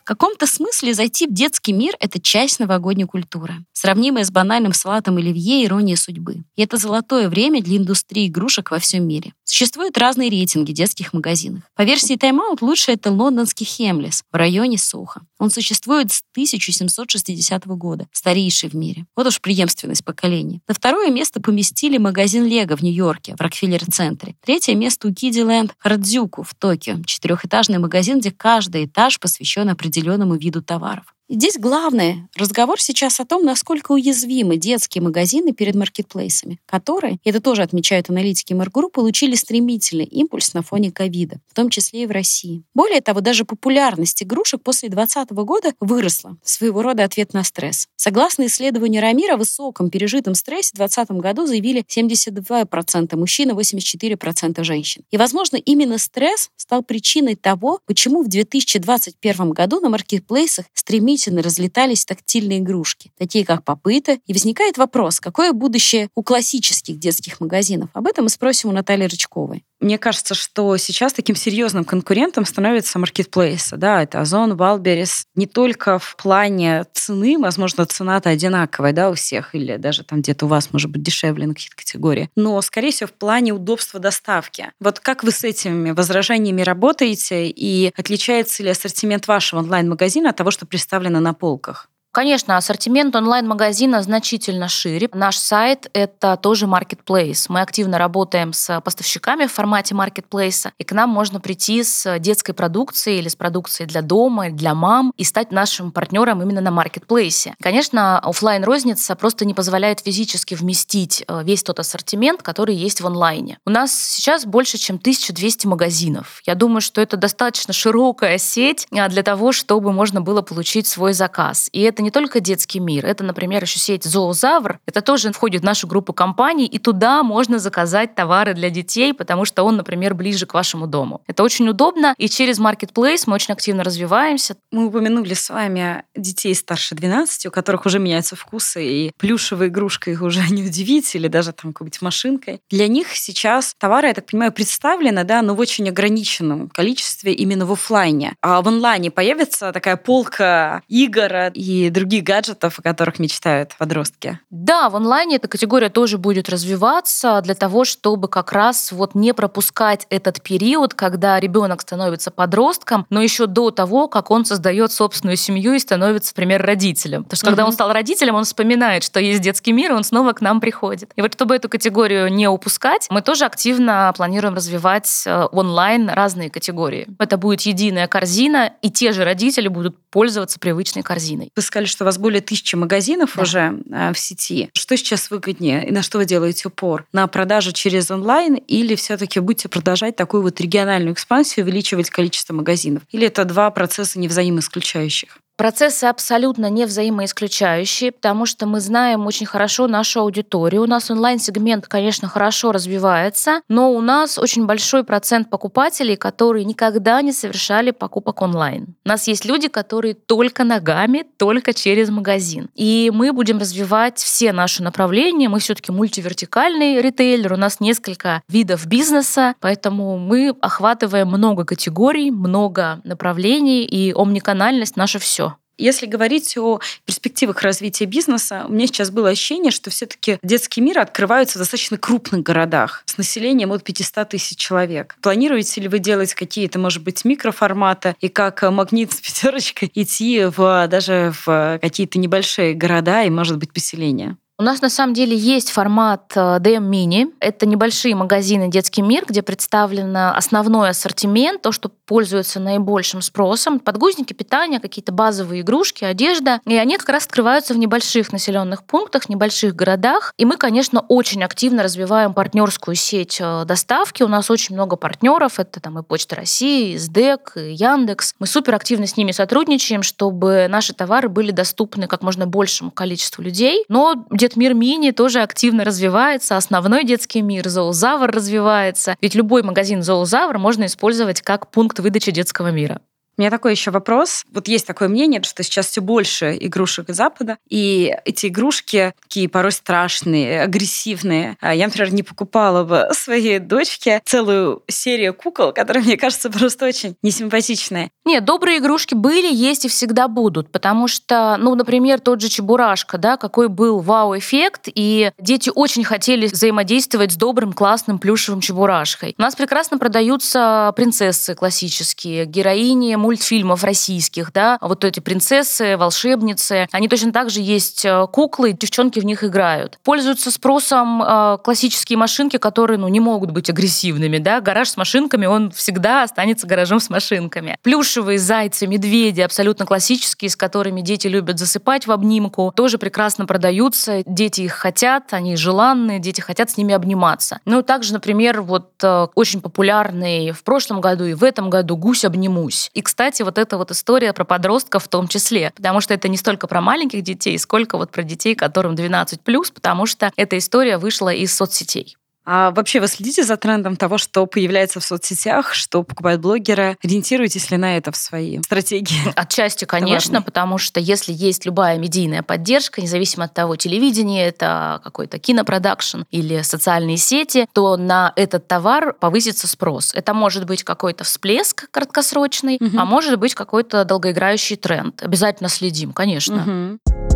В 0.02 0.04
каком-то 0.04 0.48
смысле 0.48 0.96
зайти 0.96 1.28
в 1.28 1.34
детский 1.34 1.74
мир— 1.74 1.96
это 2.00 2.20
часть 2.20 2.60
новогодней 2.60 3.06
культуры, 3.06 3.54
сравнимая 3.72 4.26
с 4.26 4.32
банальным 4.32 4.74
салатом 4.74 5.18
оливье 5.18 5.64
«Ирония 5.64 5.96
судьбы». 5.96 6.44
И 6.56 6.64
это 6.64 6.78
золотое 6.78 7.30
время 7.30 7.62
для 7.62 7.78
индустрии 7.78 8.28
игрушек 8.28 8.72
во 8.72 8.80
всем 8.80 9.08
мире. 9.08 9.34
Существуют 9.44 9.98
разные 9.98 10.30
рейтинги 10.30 10.72
детских 10.72 11.14
магазинов. 11.14 11.64
По 11.76 11.84
версии 11.84 12.16
Time 12.16 12.40
Out 12.40 12.60
лучше 12.62 12.94
это 12.94 13.12
лондонский 13.12 13.66
Хемлес 13.66 14.24
в 14.32 14.36
районе 14.36 14.78
Сохо. 14.78 15.22
Он 15.38 15.50
существует 15.50 16.12
с 16.12 16.22
1760 16.34 17.66
года, 17.66 18.08
старейший 18.12 18.70
в 18.70 18.76
мире. 18.76 19.06
Вот 19.16 19.28
уж 19.28 19.42
преемственность 19.42 20.06
поколений. 20.06 20.62
На 20.68 20.74
второе 20.74 21.10
место 21.10 21.42
поместили 21.42 21.98
магазин 21.98 22.46
Лего 22.46 22.78
в 22.78 22.82
Нью-Йорке, 22.82 23.36
в 23.36 23.42
Рокфеллер-центре. 23.42 24.36
Третье 24.46 24.76
место 24.76 25.08
у 25.08 25.14
Кидиленд 25.14 25.74
Хардзюку 25.80 26.44
в 26.44 26.54
Токио. 26.54 27.04
Четырехэтажный 27.06 27.80
магазин, 27.80 28.20
где 28.20 28.32
каждый 28.32 28.86
этаж 28.86 29.20
посвящен 29.20 29.68
определенному 29.70 29.92
виду 30.38 30.62
товаров. 30.62 31.16
Здесь 31.34 31.56
главное 31.58 32.28
разговор 32.36 32.82
сейчас 32.82 33.22
о 33.22 33.26
том, 33.26 33.46
насколько 33.46 33.94
уязвимы 33.94 34.58
детские 34.58 35.02
магазины 35.02 35.54
перед 35.54 35.76
маркетплейсами, 35.76 36.60
которые, 36.66 37.20
это 37.24 37.40
тоже 37.40 37.62
отмечают 37.62 38.10
аналитики 38.10 38.52
МРГРУ, 38.52 38.90
получили 38.90 39.36
стремительный 39.36 40.04
импульс 40.04 40.54
на 40.54 40.62
фоне 40.62 40.92
ковида, 40.92 41.40
в 41.48 41.54
том 41.54 41.70
числе 41.70 42.04
и 42.04 42.06
в 42.06 42.12
России. 42.12 42.64
Более 42.74 43.00
того, 43.00 43.22
даже 43.22 43.46
популярность 43.46 44.22
игрушек 44.22 44.62
после 44.62 44.90
2020 44.90 45.32
года 45.46 45.74
выросла, 45.80 46.36
своего 46.44 46.82
рода 46.82 47.06
ответ 47.06 47.34
на 47.34 47.46
стресс. 47.46 47.88
Согласно 47.96 48.48
исследованию 48.48 49.02
Рамира, 49.02 49.36
о 49.36 49.38
высоком 49.38 49.90
пережитом 49.90 50.36
стрессе 50.36 50.72
в 50.74 50.80
2020 50.80 51.12
году 51.22 51.46
заявили 51.46 51.86
72% 51.88 53.16
мужчин 53.16 53.52
и 53.52 53.54
84% 53.54 54.64
женщин. 54.66 55.04
И, 55.10 55.16
возможно, 55.16 55.56
именно 55.56 55.98
стресс 55.98 56.50
стал 56.58 56.84
причиной 56.84 57.36
того, 57.36 57.80
почему 57.86 58.22
в 58.22 58.28
2021 58.28 59.52
году 59.52 59.80
на 59.80 59.88
маркетплейсах 59.88 60.66
стремительно 60.74 61.21
стремительно 61.22 61.44
разлетались 61.44 62.06
тактильные 62.06 62.60
игрушки, 62.60 63.12
такие 63.18 63.46
как 63.46 63.64
попыта, 63.64 64.18
и 64.26 64.34
возникает 64.34 64.78
вопрос, 64.78 65.20
какое 65.20 65.54
будущее 65.54 66.10
у 66.16 66.24
классических 66.24 66.98
детских 66.98 67.40
магазинов? 67.40 67.90
Об 67.94 68.08
этом 68.08 68.26
мы 68.26 68.30
спросим 68.30 68.70
у 68.70 68.74
Натальи 68.74 69.06
Рычковой. 69.06 69.64
Мне 69.82 69.98
кажется, 69.98 70.36
что 70.36 70.78
сейчас 70.78 71.12
таким 71.12 71.36
серьезным 71.36 71.86
конкурентом 71.86 72.46
становится 72.46 73.00
маркетплейсы. 73.00 73.78
Да, 73.78 74.04
это 74.04 74.22
Озон, 74.22 74.56
Валберис. 74.56 75.26
Не 75.34 75.48
только 75.48 75.98
в 75.98 76.16
плане 76.18 76.86
цены, 76.94 77.40
возможно, 77.40 77.88
цена-то 77.88 78.30
одинаковая 78.30 78.94
да, 78.94 79.10
у 79.10 79.16
всех, 79.16 79.56
или 79.56 79.78
даже 79.78 80.04
там 80.04 80.22
где-то 80.22 80.46
у 80.46 80.50
вас 80.50 80.72
может 80.72 80.92
быть 80.92 81.02
дешевле 81.02 81.48
на 81.48 81.56
какие-то 81.56 81.76
категории, 81.76 82.30
но, 82.36 82.62
скорее 82.62 82.92
всего, 82.92 83.08
в 83.08 83.14
плане 83.14 83.54
удобства 83.54 84.00
доставки. 84.00 84.72
Вот 84.80 85.00
как 85.00 85.24
вы 85.24 85.32
с 85.32 85.44
этими 85.44 85.92
возражениями 85.92 86.62
работаете, 86.62 87.48
и 87.48 87.92
отличается 87.98 88.62
ли 88.62 88.70
ассортимент 88.70 89.28
вашего 89.28 89.62
онлайн-магазина 89.62 90.30
от 90.30 90.36
того, 90.36 90.52
что 90.52 90.68
представлено 90.68 91.20
на 91.20 91.34
полках? 91.34 91.91
Конечно, 92.14 92.58
ассортимент 92.58 93.16
онлайн-магазина 93.16 94.02
значительно 94.02 94.68
шире. 94.68 95.08
Наш 95.14 95.38
сайт— 95.38 95.90
это 95.94 96.36
тоже 96.36 96.66
marketplace. 96.66 97.46
Мы 97.48 97.62
активно 97.62 97.98
работаем 97.98 98.52
с 98.52 98.82
поставщиками 98.82 99.46
в 99.46 99.54
формате 99.54 99.96
маркетплейса, 99.96 100.74
и 100.78 100.84
к 100.84 100.92
нам 100.92 101.10
можно 101.10 101.40
прийти 101.40 101.82
с 101.84 102.20
детской 102.20 102.52
продукцией 102.52 103.20
или 103.20 103.30
с 103.30 103.38
продукцией 103.38 103.88
для 103.88 104.02
дома, 104.02 104.50
для 104.50 104.76
мам 104.76 105.14
и 105.16 105.24
стать 105.24 105.54
нашим 105.54 105.94
партнером 105.94 106.42
именно 106.42 106.60
на 106.60 106.72
маркетплейсе. 106.72 107.56
Конечно, 107.62 108.20
офлайн 108.20 108.66
розница 108.66 109.16
просто 109.16 109.46
не 109.46 109.54
позволяет 109.54 110.02
физически 110.02 110.54
вместить 110.54 111.24
э, 111.26 111.44
весь 111.46 111.64
тот 111.64 111.80
ассортимент, 111.80 112.42
который 112.44 112.76
есть 112.76 113.00
в 113.00 113.08
онлайне. 113.08 113.58
У 113.66 113.70
нас 113.70 113.96
сейчас 113.96 114.46
больше, 114.46 114.78
чем 114.78 114.98
1200 114.98 115.66
магазинов. 115.66 116.42
Я 116.46 116.56
думаю, 116.56 116.82
что 116.82 117.00
это 117.00 117.16
достаточно 117.16 117.72
широкая 117.72 118.38
сеть 118.38 118.86
а, 118.92 119.08
для 119.08 119.24
того, 119.24 119.54
чтобы 119.54 119.94
можно 119.94 120.20
было 120.20 120.42
получить 120.42 120.88
свой 120.88 121.14
заказ. 121.14 121.70
И 121.72 121.80
это 121.80 122.01
это 122.02 122.04
не 122.04 122.12
только 122.12 122.40
детский 122.40 122.80
мир, 122.80 123.06
это, 123.06 123.24
например, 123.24 123.62
еще 123.62 123.80
сеть 123.80 124.04
Зоозавр. 124.04 124.80
Это 124.88 125.02
тоже 125.02 125.32
входит 125.32 125.62
в 125.62 125.66
нашу 125.66 125.88
группу 125.88 126.14
компаний, 126.14 126.66
и 126.66 126.80
туда 126.80 127.22
можно 127.24 127.60
заказать 127.60 128.16
товары 128.16 128.54
для 128.54 128.70
детей, 128.70 129.14
потому 129.14 129.46
что 129.46 129.64
он, 129.64 129.76
например, 129.78 130.16
ближе 130.16 130.46
к 130.46 130.54
вашему 130.54 130.88
дому. 130.88 131.22
Это 131.28 131.44
очень 131.44 131.70
удобно, 131.70 132.16
и 132.18 132.28
через 132.28 132.60
Marketplace 132.60 133.24
мы 133.28 133.36
очень 133.36 133.54
активно 133.54 133.84
развиваемся. 133.84 134.56
Мы 134.72 134.88
упомянули 134.88 135.36
с 135.36 135.50
вами 135.50 136.04
детей 136.16 136.56
старше 136.56 136.96
12, 136.96 137.46
у 137.46 137.52
которых 137.52 137.86
уже 137.86 138.00
меняются 138.00 138.36
вкусы, 138.36 138.84
и 138.84 139.12
плюшевая 139.18 139.70
игрушка 139.70 140.10
их 140.10 140.22
уже 140.22 140.42
не 140.50 140.64
удивить, 140.64 141.14
или 141.16 141.28
даже 141.28 141.52
там 141.54 141.74
какой-нибудь 141.74 142.02
машинкой. 142.02 142.62
Для 142.72 142.88
них 142.88 143.16
сейчас 143.16 143.76
товары, 143.78 144.08
я 144.08 144.14
так 144.14 144.26
понимаю, 144.26 144.52
представлены, 144.52 145.24
да, 145.24 145.42
но 145.42 145.54
в 145.54 145.60
очень 145.60 145.88
ограниченном 145.90 146.70
количестве 146.70 147.34
именно 147.34 147.66
в 147.66 147.72
офлайне. 147.72 148.34
А 148.42 148.62
в 148.62 148.68
онлайне 148.68 149.12
появится 149.12 149.72
такая 149.72 149.98
полка 149.98 150.82
игр 150.88 151.52
и 151.54 151.91
других 151.92 152.24
гаджетов, 152.24 152.80
о 152.80 152.82
которых 152.82 153.20
мечтают 153.20 153.76
подростки? 153.78 154.40
Да, 154.50 154.90
в 154.90 154.96
онлайне 154.96 155.36
эта 155.36 155.48
категория 155.48 155.90
тоже 155.90 156.18
будет 156.18 156.50
развиваться 156.50 157.42
для 157.44 157.56
того, 157.56 157.86
чтобы 157.86 158.28
как 158.28 158.52
раз 158.52 158.92
вот 158.92 159.16
не 159.16 159.34
пропускать 159.34 160.08
этот 160.10 160.42
период, 160.42 160.94
когда 160.94 161.40
ребенок 161.40 161.82
становится 161.82 162.32
подростком, 162.32 163.06
но 163.10 163.22
еще 163.22 163.48
до 163.48 163.72
того, 163.72 164.08
как 164.08 164.32
он 164.32 164.46
создает 164.46 164.92
собственную 164.92 165.38
семью 165.38 165.74
и 165.74 165.80
становится, 165.80 166.34
например, 166.36 166.66
родителем. 166.66 167.24
Потому 167.24 167.38
что 167.38 167.46
когда 167.46 167.66
он 167.66 167.74
стал 167.74 167.92
родителем, 167.92 168.36
он 168.36 168.46
вспоминает, 168.46 169.04
что 169.04 169.20
есть 169.20 169.42
детский 169.42 169.72
мир, 169.72 169.92
и 169.92 169.96
он 169.96 170.04
снова 170.04 170.34
к 170.34 170.42
нам 170.42 170.62
приходит. 170.62 171.12
И 171.16 171.22
вот 171.22 171.34
чтобы 171.34 171.56
эту 171.56 171.70
категорию 171.70 172.32
не 172.32 172.48
упускать, 172.48 173.08
мы 173.10 173.22
тоже 173.22 173.46
активно 173.46 174.14
планируем 174.16 174.54
развивать 174.54 175.24
э, 175.26 175.48
онлайн 175.52 176.10
разные 176.10 176.50
категории. 176.50 177.08
Это 177.18 177.38
будет 177.38 177.62
единая 177.62 178.08
корзина, 178.08 178.74
и 178.82 178.92
те 178.92 179.12
же 179.12 179.24
родители 179.24 179.68
будут 179.68 179.98
пользоваться 180.12 180.60
привычной 180.60 181.02
корзиной. 181.02 181.52
Вы 181.56 181.62
сказали, 181.82 181.86
что 181.86 182.04
у 182.04 182.06
вас 182.06 182.18
более 182.18 182.42
тысячи 182.42 182.76
магазинов 182.76 183.34
да. 183.36 183.42
уже 183.42 183.80
э, 183.92 184.14
в 184.14 184.20
сети. 184.20 184.70
Что 184.74 184.98
сейчас 184.98 185.32
выгоднее 185.32 185.88
и 185.88 185.92
на 185.92 186.04
что 186.04 186.18
вы 186.18 186.26
делаете 186.26 186.68
упор? 186.68 187.06
На 187.14 187.28
продажу 187.28 187.72
через 187.72 188.12
онлайн 188.12 188.56
или 188.56 188.96
все-таки 188.96 189.40
будете 189.40 189.70
продолжать 189.70 190.16
такую 190.16 190.44
вот 190.44 190.60
региональную 190.60 191.14
экспансию, 191.14 191.66
увеличивать 191.66 192.10
количество 192.10 192.54
магазинов? 192.54 193.04
Или 193.12 193.28
это 193.28 193.46
два 193.46 193.70
процесса 193.72 194.20
невзаимоисключающих? 194.20 195.41
Процессы 195.62 196.06
абсолютно 196.06 196.72
не 196.72 196.86
взаимоисключающие, 196.86 198.12
потому 198.12 198.48
что 198.48 198.66
мы 198.66 198.80
знаем 198.80 199.28
очень 199.28 199.46
хорошо 199.46 199.86
нашу 199.86 200.22
аудиторию. 200.22 200.82
У 200.82 200.88
нас 200.88 201.12
онлайн-сегмент, 201.12 201.86
конечно, 201.86 202.28
хорошо 202.28 202.72
развивается, 202.72 203.62
но 203.70 203.92
у 203.92 204.02
нас 204.02 204.40
очень 204.40 204.66
большой 204.66 205.04
процент 205.04 205.52
покупателей, 205.52 206.16
которые 206.16 206.66
никогда 206.66 207.22
не 207.22 207.32
совершали 207.32 207.92
покупок 207.92 208.42
онлайн. 208.42 208.96
У 209.06 209.10
нас 209.10 209.28
есть 209.28 209.46
люди, 209.46 209.68
которые 209.68 210.16
только 210.16 210.64
ногами, 210.64 211.28
только 211.38 211.76
через 211.76 212.10
магазин. 212.10 212.72
И 212.74 213.12
мы 213.14 213.32
будем 213.32 213.60
развивать 213.60 214.18
все 214.18 214.54
наши 214.54 214.82
направления. 214.82 215.48
Мы 215.48 215.60
все-таки 215.60 215.92
мультивертикальный 215.92 217.00
ритейлер, 217.04 217.54
у 217.54 217.58
нас 217.58 217.80
несколько 217.80 218.42
видов 218.50 218.88
бизнеса, 218.88 219.54
поэтому 219.60 220.18
мы 220.18 220.56
охватываем 220.60 221.28
много 221.28 221.66
категорий, 221.66 222.32
много 222.32 223.00
направлений, 223.04 223.84
и 223.84 224.12
омниканальность 224.12 224.98
наше 224.98 225.20
все. 225.20 225.51
Если 225.78 226.06
говорить 226.06 226.58
о 226.58 226.80
перспективах 227.06 227.62
развития 227.62 228.06
бизнеса, 228.06 228.66
у 228.68 228.72
меня 228.72 228.88
сейчас 228.88 229.10
было 229.10 229.30
ощущение, 229.30 229.72
что 229.72 229.90
все-таки 229.90 230.38
детские 230.44 230.86
миры 230.86 231.02
открываются 231.02 231.58
в 231.58 231.62
достаточно 231.62 231.98
крупных 231.98 232.44
городах 232.44 233.04
с 233.06 233.18
населением 233.18 233.72
от 233.72 233.84
500 233.84 234.30
тысяч 234.30 234.58
человек. 234.58 235.16
Планируете 235.22 235.82
ли 235.82 235.88
вы 235.88 236.00
делать 236.00 236.34
какие-то, 236.34 236.78
может 236.80 237.04
быть, 237.04 237.26
микроформаты 237.26 238.16
и 238.22 238.30
как 238.30 238.62
магнит 238.64 239.12
с 239.12 239.22
пятерочкой 239.22 239.92
идти 239.96 240.46
в, 240.46 240.88
даже 240.88 241.34
в 241.46 241.80
какие-то 241.82 242.20
небольшие 242.20 242.74
города 242.74 243.24
и, 243.24 243.30
может 243.30 243.58
быть, 243.58 243.74
поселения? 243.74 244.38
У 244.62 244.64
нас 244.64 244.80
на 244.80 244.92
самом 244.92 245.16
деле 245.16 245.36
есть 245.36 245.72
формат 245.72 246.34
DM 246.36 246.62
э, 246.62 246.78
Mini. 246.78 247.34
Это 247.40 247.66
небольшие 247.66 248.14
магазины 248.14 248.70
«Детский 248.70 249.02
мир», 249.02 249.26
где 249.28 249.42
представлен 249.42 250.16
основной 250.16 250.92
ассортимент, 250.92 251.64
то, 251.64 251.72
что 251.72 251.90
пользуется 251.90 252.60
наибольшим 252.60 253.24
спросом. 253.24 253.80
Подгузники, 253.80 254.34
питание, 254.34 254.80
какие-то 254.80 255.12
базовые 255.12 255.62
игрушки, 255.62 256.04
одежда. 256.04 256.62
И 256.68 256.76
они 256.76 256.98
как 256.98 257.10
раз 257.10 257.26
открываются 257.26 257.74
в 257.74 257.80
небольших 257.80 258.32
населенных 258.32 258.84
пунктах, 258.84 259.30
небольших 259.30 259.76
городах. 259.76 260.36
И 260.38 260.46
мы, 260.46 260.58
конечно, 260.58 261.00
очень 261.08 261.44
активно 261.44 261.82
развиваем 261.82 262.36
партнерскую 262.36 262.94
сеть 262.94 263.40
э, 263.42 263.66
доставки. 263.66 264.22
У 264.22 264.28
нас 264.28 264.52
очень 264.52 264.76
много 264.76 264.96
партнеров. 264.96 265.58
Это 265.58 265.80
там 265.80 265.98
и 265.98 266.04
Почта 266.04 266.36
России, 266.36 266.92
и 266.92 266.98
СДЭК, 267.00 267.54
и 267.56 267.74
Яндекс. 267.74 268.36
Мы 268.38 268.46
супер 268.46 268.76
активно 268.76 269.08
с 269.08 269.18
ними 269.18 269.32
сотрудничаем, 269.32 270.04
чтобы 270.04 270.68
наши 270.70 270.94
товары 270.94 271.30
были 271.30 271.50
доступны 271.50 272.06
как 272.06 272.22
можно 272.22 272.46
большему 272.46 272.92
количеству 272.92 273.42
людей. 273.42 273.86
Но 273.90 274.28
где 274.52 274.60
Мир 274.60 274.74
Мини 274.74 275.12
тоже 275.12 275.42
активно 275.42 275.84
развивается, 275.84 276.58
основной 276.58 277.04
детский 277.04 277.42
мир, 277.42 277.68
зоозавр 277.68 278.32
развивается. 278.32 279.16
Ведь 279.22 279.36
любой 279.36 279.64
магазин 279.64 280.02
зоозавр 280.04 280.58
можно 280.58 280.86
использовать 280.86 281.42
как 281.42 281.72
пункт 281.72 282.00
выдачи 282.00 282.32
детского 282.32 282.72
мира. 282.72 283.02
У 283.38 283.42
меня 283.42 283.50
такой 283.50 283.72
еще 283.72 283.92
вопрос. 283.92 284.44
Вот 284.52 284.68
есть 284.68 284.86
такое 284.86 285.08
мнение, 285.08 285.42
что 285.44 285.64
сейчас 285.64 285.88
все 285.88 286.02
больше 286.02 286.58
игрушек 286.60 287.10
из 287.10 287.16
Запада, 287.16 287.58
и 287.70 288.14
эти 288.26 288.48
игрушки 288.48 289.14
такие 289.22 289.48
порой 289.48 289.72
страшные, 289.72 290.64
агрессивные. 290.64 291.58
А 291.62 291.74
я, 291.74 291.86
например, 291.86 292.14
не 292.14 292.24
покупала 292.24 292.84
бы 292.84 293.08
своей 293.14 293.60
дочке 293.60 294.22
целую 294.26 294.84
серию 294.88 295.34
кукол, 295.34 295.72
которые, 295.72 296.04
мне 296.04 296.18
кажется, 296.18 296.50
просто 296.50 296.86
очень 296.86 297.16
несимпатичные. 297.22 298.12
Нет, 298.26 298.46
добрые 298.46 298.80
игрушки 298.80 299.16
были, 299.16 299.52
есть 299.52 299.86
и 299.86 299.88
всегда 299.88 300.28
будут, 300.28 300.72
потому 300.72 301.08
что, 301.08 301.58
ну, 301.60 301.74
например, 301.76 302.20
тот 302.20 302.42
же 302.42 302.50
Чебурашка, 302.50 303.18
да, 303.18 303.38
какой 303.38 303.70
был 303.70 304.00
вау-эффект, 304.00 304.90
и 304.94 305.32
дети 305.40 305.72
очень 305.74 306.04
хотели 306.04 306.48
взаимодействовать 306.48 307.32
с 307.32 307.36
добрым, 307.36 307.74
классным, 307.74 308.20
плюшевым 308.20 308.62
Чебурашкой. 308.62 309.36
У 309.38 309.42
нас 309.42 309.56
прекрасно 309.56 309.98
продаются 309.98 310.94
принцессы 310.96 311.56
классические, 311.56 312.46
героини 312.46 313.16
мультфильмов 313.22 313.84
российских, 313.84 314.52
да, 314.52 314.78
вот 314.82 315.06
эти 315.06 315.20
принцессы, 315.20 315.98
волшебницы, 315.98 316.88
они 316.92 317.08
точно 317.08 317.32
так 317.32 317.50
же 317.50 317.62
есть 317.62 318.04
э, 318.06 318.28
куклы, 318.32 318.74
девчонки 318.74 319.20
в 319.20 319.26
них 319.26 319.44
играют. 319.44 320.00
Пользуются 320.04 320.52
спросом 320.52 321.22
э, 321.22 321.58
классические 321.64 322.18
машинки, 322.18 322.58
которые, 322.58 322.98
ну, 322.98 323.08
не 323.08 323.20
могут 323.20 323.52
быть 323.52 323.70
агрессивными, 323.70 324.38
да, 324.38 324.62
гараж 324.62 324.90
с 324.90 324.98
машинками, 324.98 325.46
он 325.46 325.72
всегда 325.72 326.24
останется 326.24 326.68
гаражом 326.68 327.00
с 327.00 327.10
машинками. 327.10 327.78
Плюшевые 327.84 328.40
зайцы, 328.40 328.88
медведи, 328.88 329.42
абсолютно 329.42 329.86
классические, 329.86 330.50
с 330.50 330.56
которыми 330.56 331.02
дети 331.02 331.28
любят 331.28 331.60
засыпать 331.60 332.08
в 332.08 332.12
обнимку, 332.12 332.74
тоже 332.76 332.98
прекрасно 332.98 333.46
продаются, 333.46 334.24
дети 334.26 334.62
их 334.62 334.74
хотят, 334.74 335.34
они 335.34 335.56
желанные, 335.56 336.20
дети 336.20 336.42
хотят 336.42 336.70
с 336.70 336.78
ними 336.78 336.94
обниматься. 336.94 337.60
Ну, 337.66 337.82
также, 337.82 338.14
например, 338.14 338.62
вот 338.62 338.92
э, 339.04 339.28
очень 339.36 339.62
популярный 339.62 340.52
в 340.52 340.64
прошлом 340.64 341.02
году 341.02 341.26
и 341.26 341.34
в 341.34 341.44
этом 341.44 341.70
году 341.70 341.96
«Гусь 341.98 342.26
обнимусь». 342.26 342.90
И, 342.94 343.02
кстати, 343.12 343.42
вот 343.42 343.58
эта 343.58 343.78
вот 343.78 343.92
история 343.92 344.32
про 344.32 344.46
подростков 344.46 345.04
в 345.04 345.10
том 345.10 345.28
числе, 345.28 345.74
потому 345.76 346.00
что 346.00 346.14
это 346.14 346.30
не 346.30 346.38
столько 346.38 346.66
про 346.66 346.80
маленьких 346.80 347.24
детей, 347.24 347.60
сколько 347.60 347.98
вот 347.98 348.10
про 348.10 348.24
детей, 348.24 348.56
которым 348.56 348.96
12+, 348.96 349.38
потому 349.74 350.06
что 350.06 350.32
эта 350.38 350.58
история 350.58 350.98
вышла 350.98 351.28
из 351.34 351.54
соцсетей. 351.54 352.16
А 352.46 352.72
вообще 352.72 353.00
вы 353.00 353.08
следите 353.08 353.44
за 353.44 353.58
трендом 353.58 353.96
того, 353.96 354.18
что 354.18 354.46
появляется 354.46 355.00
в 355.00 355.04
соцсетях, 355.04 355.74
что 355.74 356.04
покупают 356.04 356.42
блогеры? 356.42 356.98
Ориентируетесь 357.04 357.70
ли 357.72 357.78
на 357.78 357.98
это 357.98 358.12
в 358.12 358.18
своей 358.18 358.62
стратегии? 358.64 359.20
Отчасти, 359.36 359.86
конечно, 359.86 360.32
Товарной. 360.32 360.46
потому 360.46 360.78
что 360.78 361.00
если 361.00 361.34
есть 361.34 361.66
любая 361.66 361.98
медийная 361.98 362.44
поддержка, 362.44 363.02
независимо 363.02 363.46
от 363.46 363.54
того, 363.54 363.76
телевидение 363.76 364.48
это 364.48 365.02
какой-то 365.04 365.40
кинопродакшн 365.40 366.24
или 366.32 366.62
социальные 366.62 367.18
сети, 367.18 367.68
то 367.74 367.98
на 367.98 368.34
этот 368.36 368.68
товар 368.68 369.14
повысится 369.14 369.68
спрос. 369.68 370.14
Это 370.14 370.34
может 370.34 370.66
быть 370.66 370.84
какой-то 370.84 371.24
всплеск 371.24 371.90
краткосрочный, 371.92 372.78
угу. 372.80 372.98
а 372.98 373.06
может 373.06 373.38
быть 373.40 373.54
какой-то 373.56 374.04
долгоиграющий 374.04 374.78
тренд. 374.78 375.22
Обязательно 375.22 375.70
следим, 375.70 376.14
конечно. 376.14 376.98
Угу. 377.06 377.31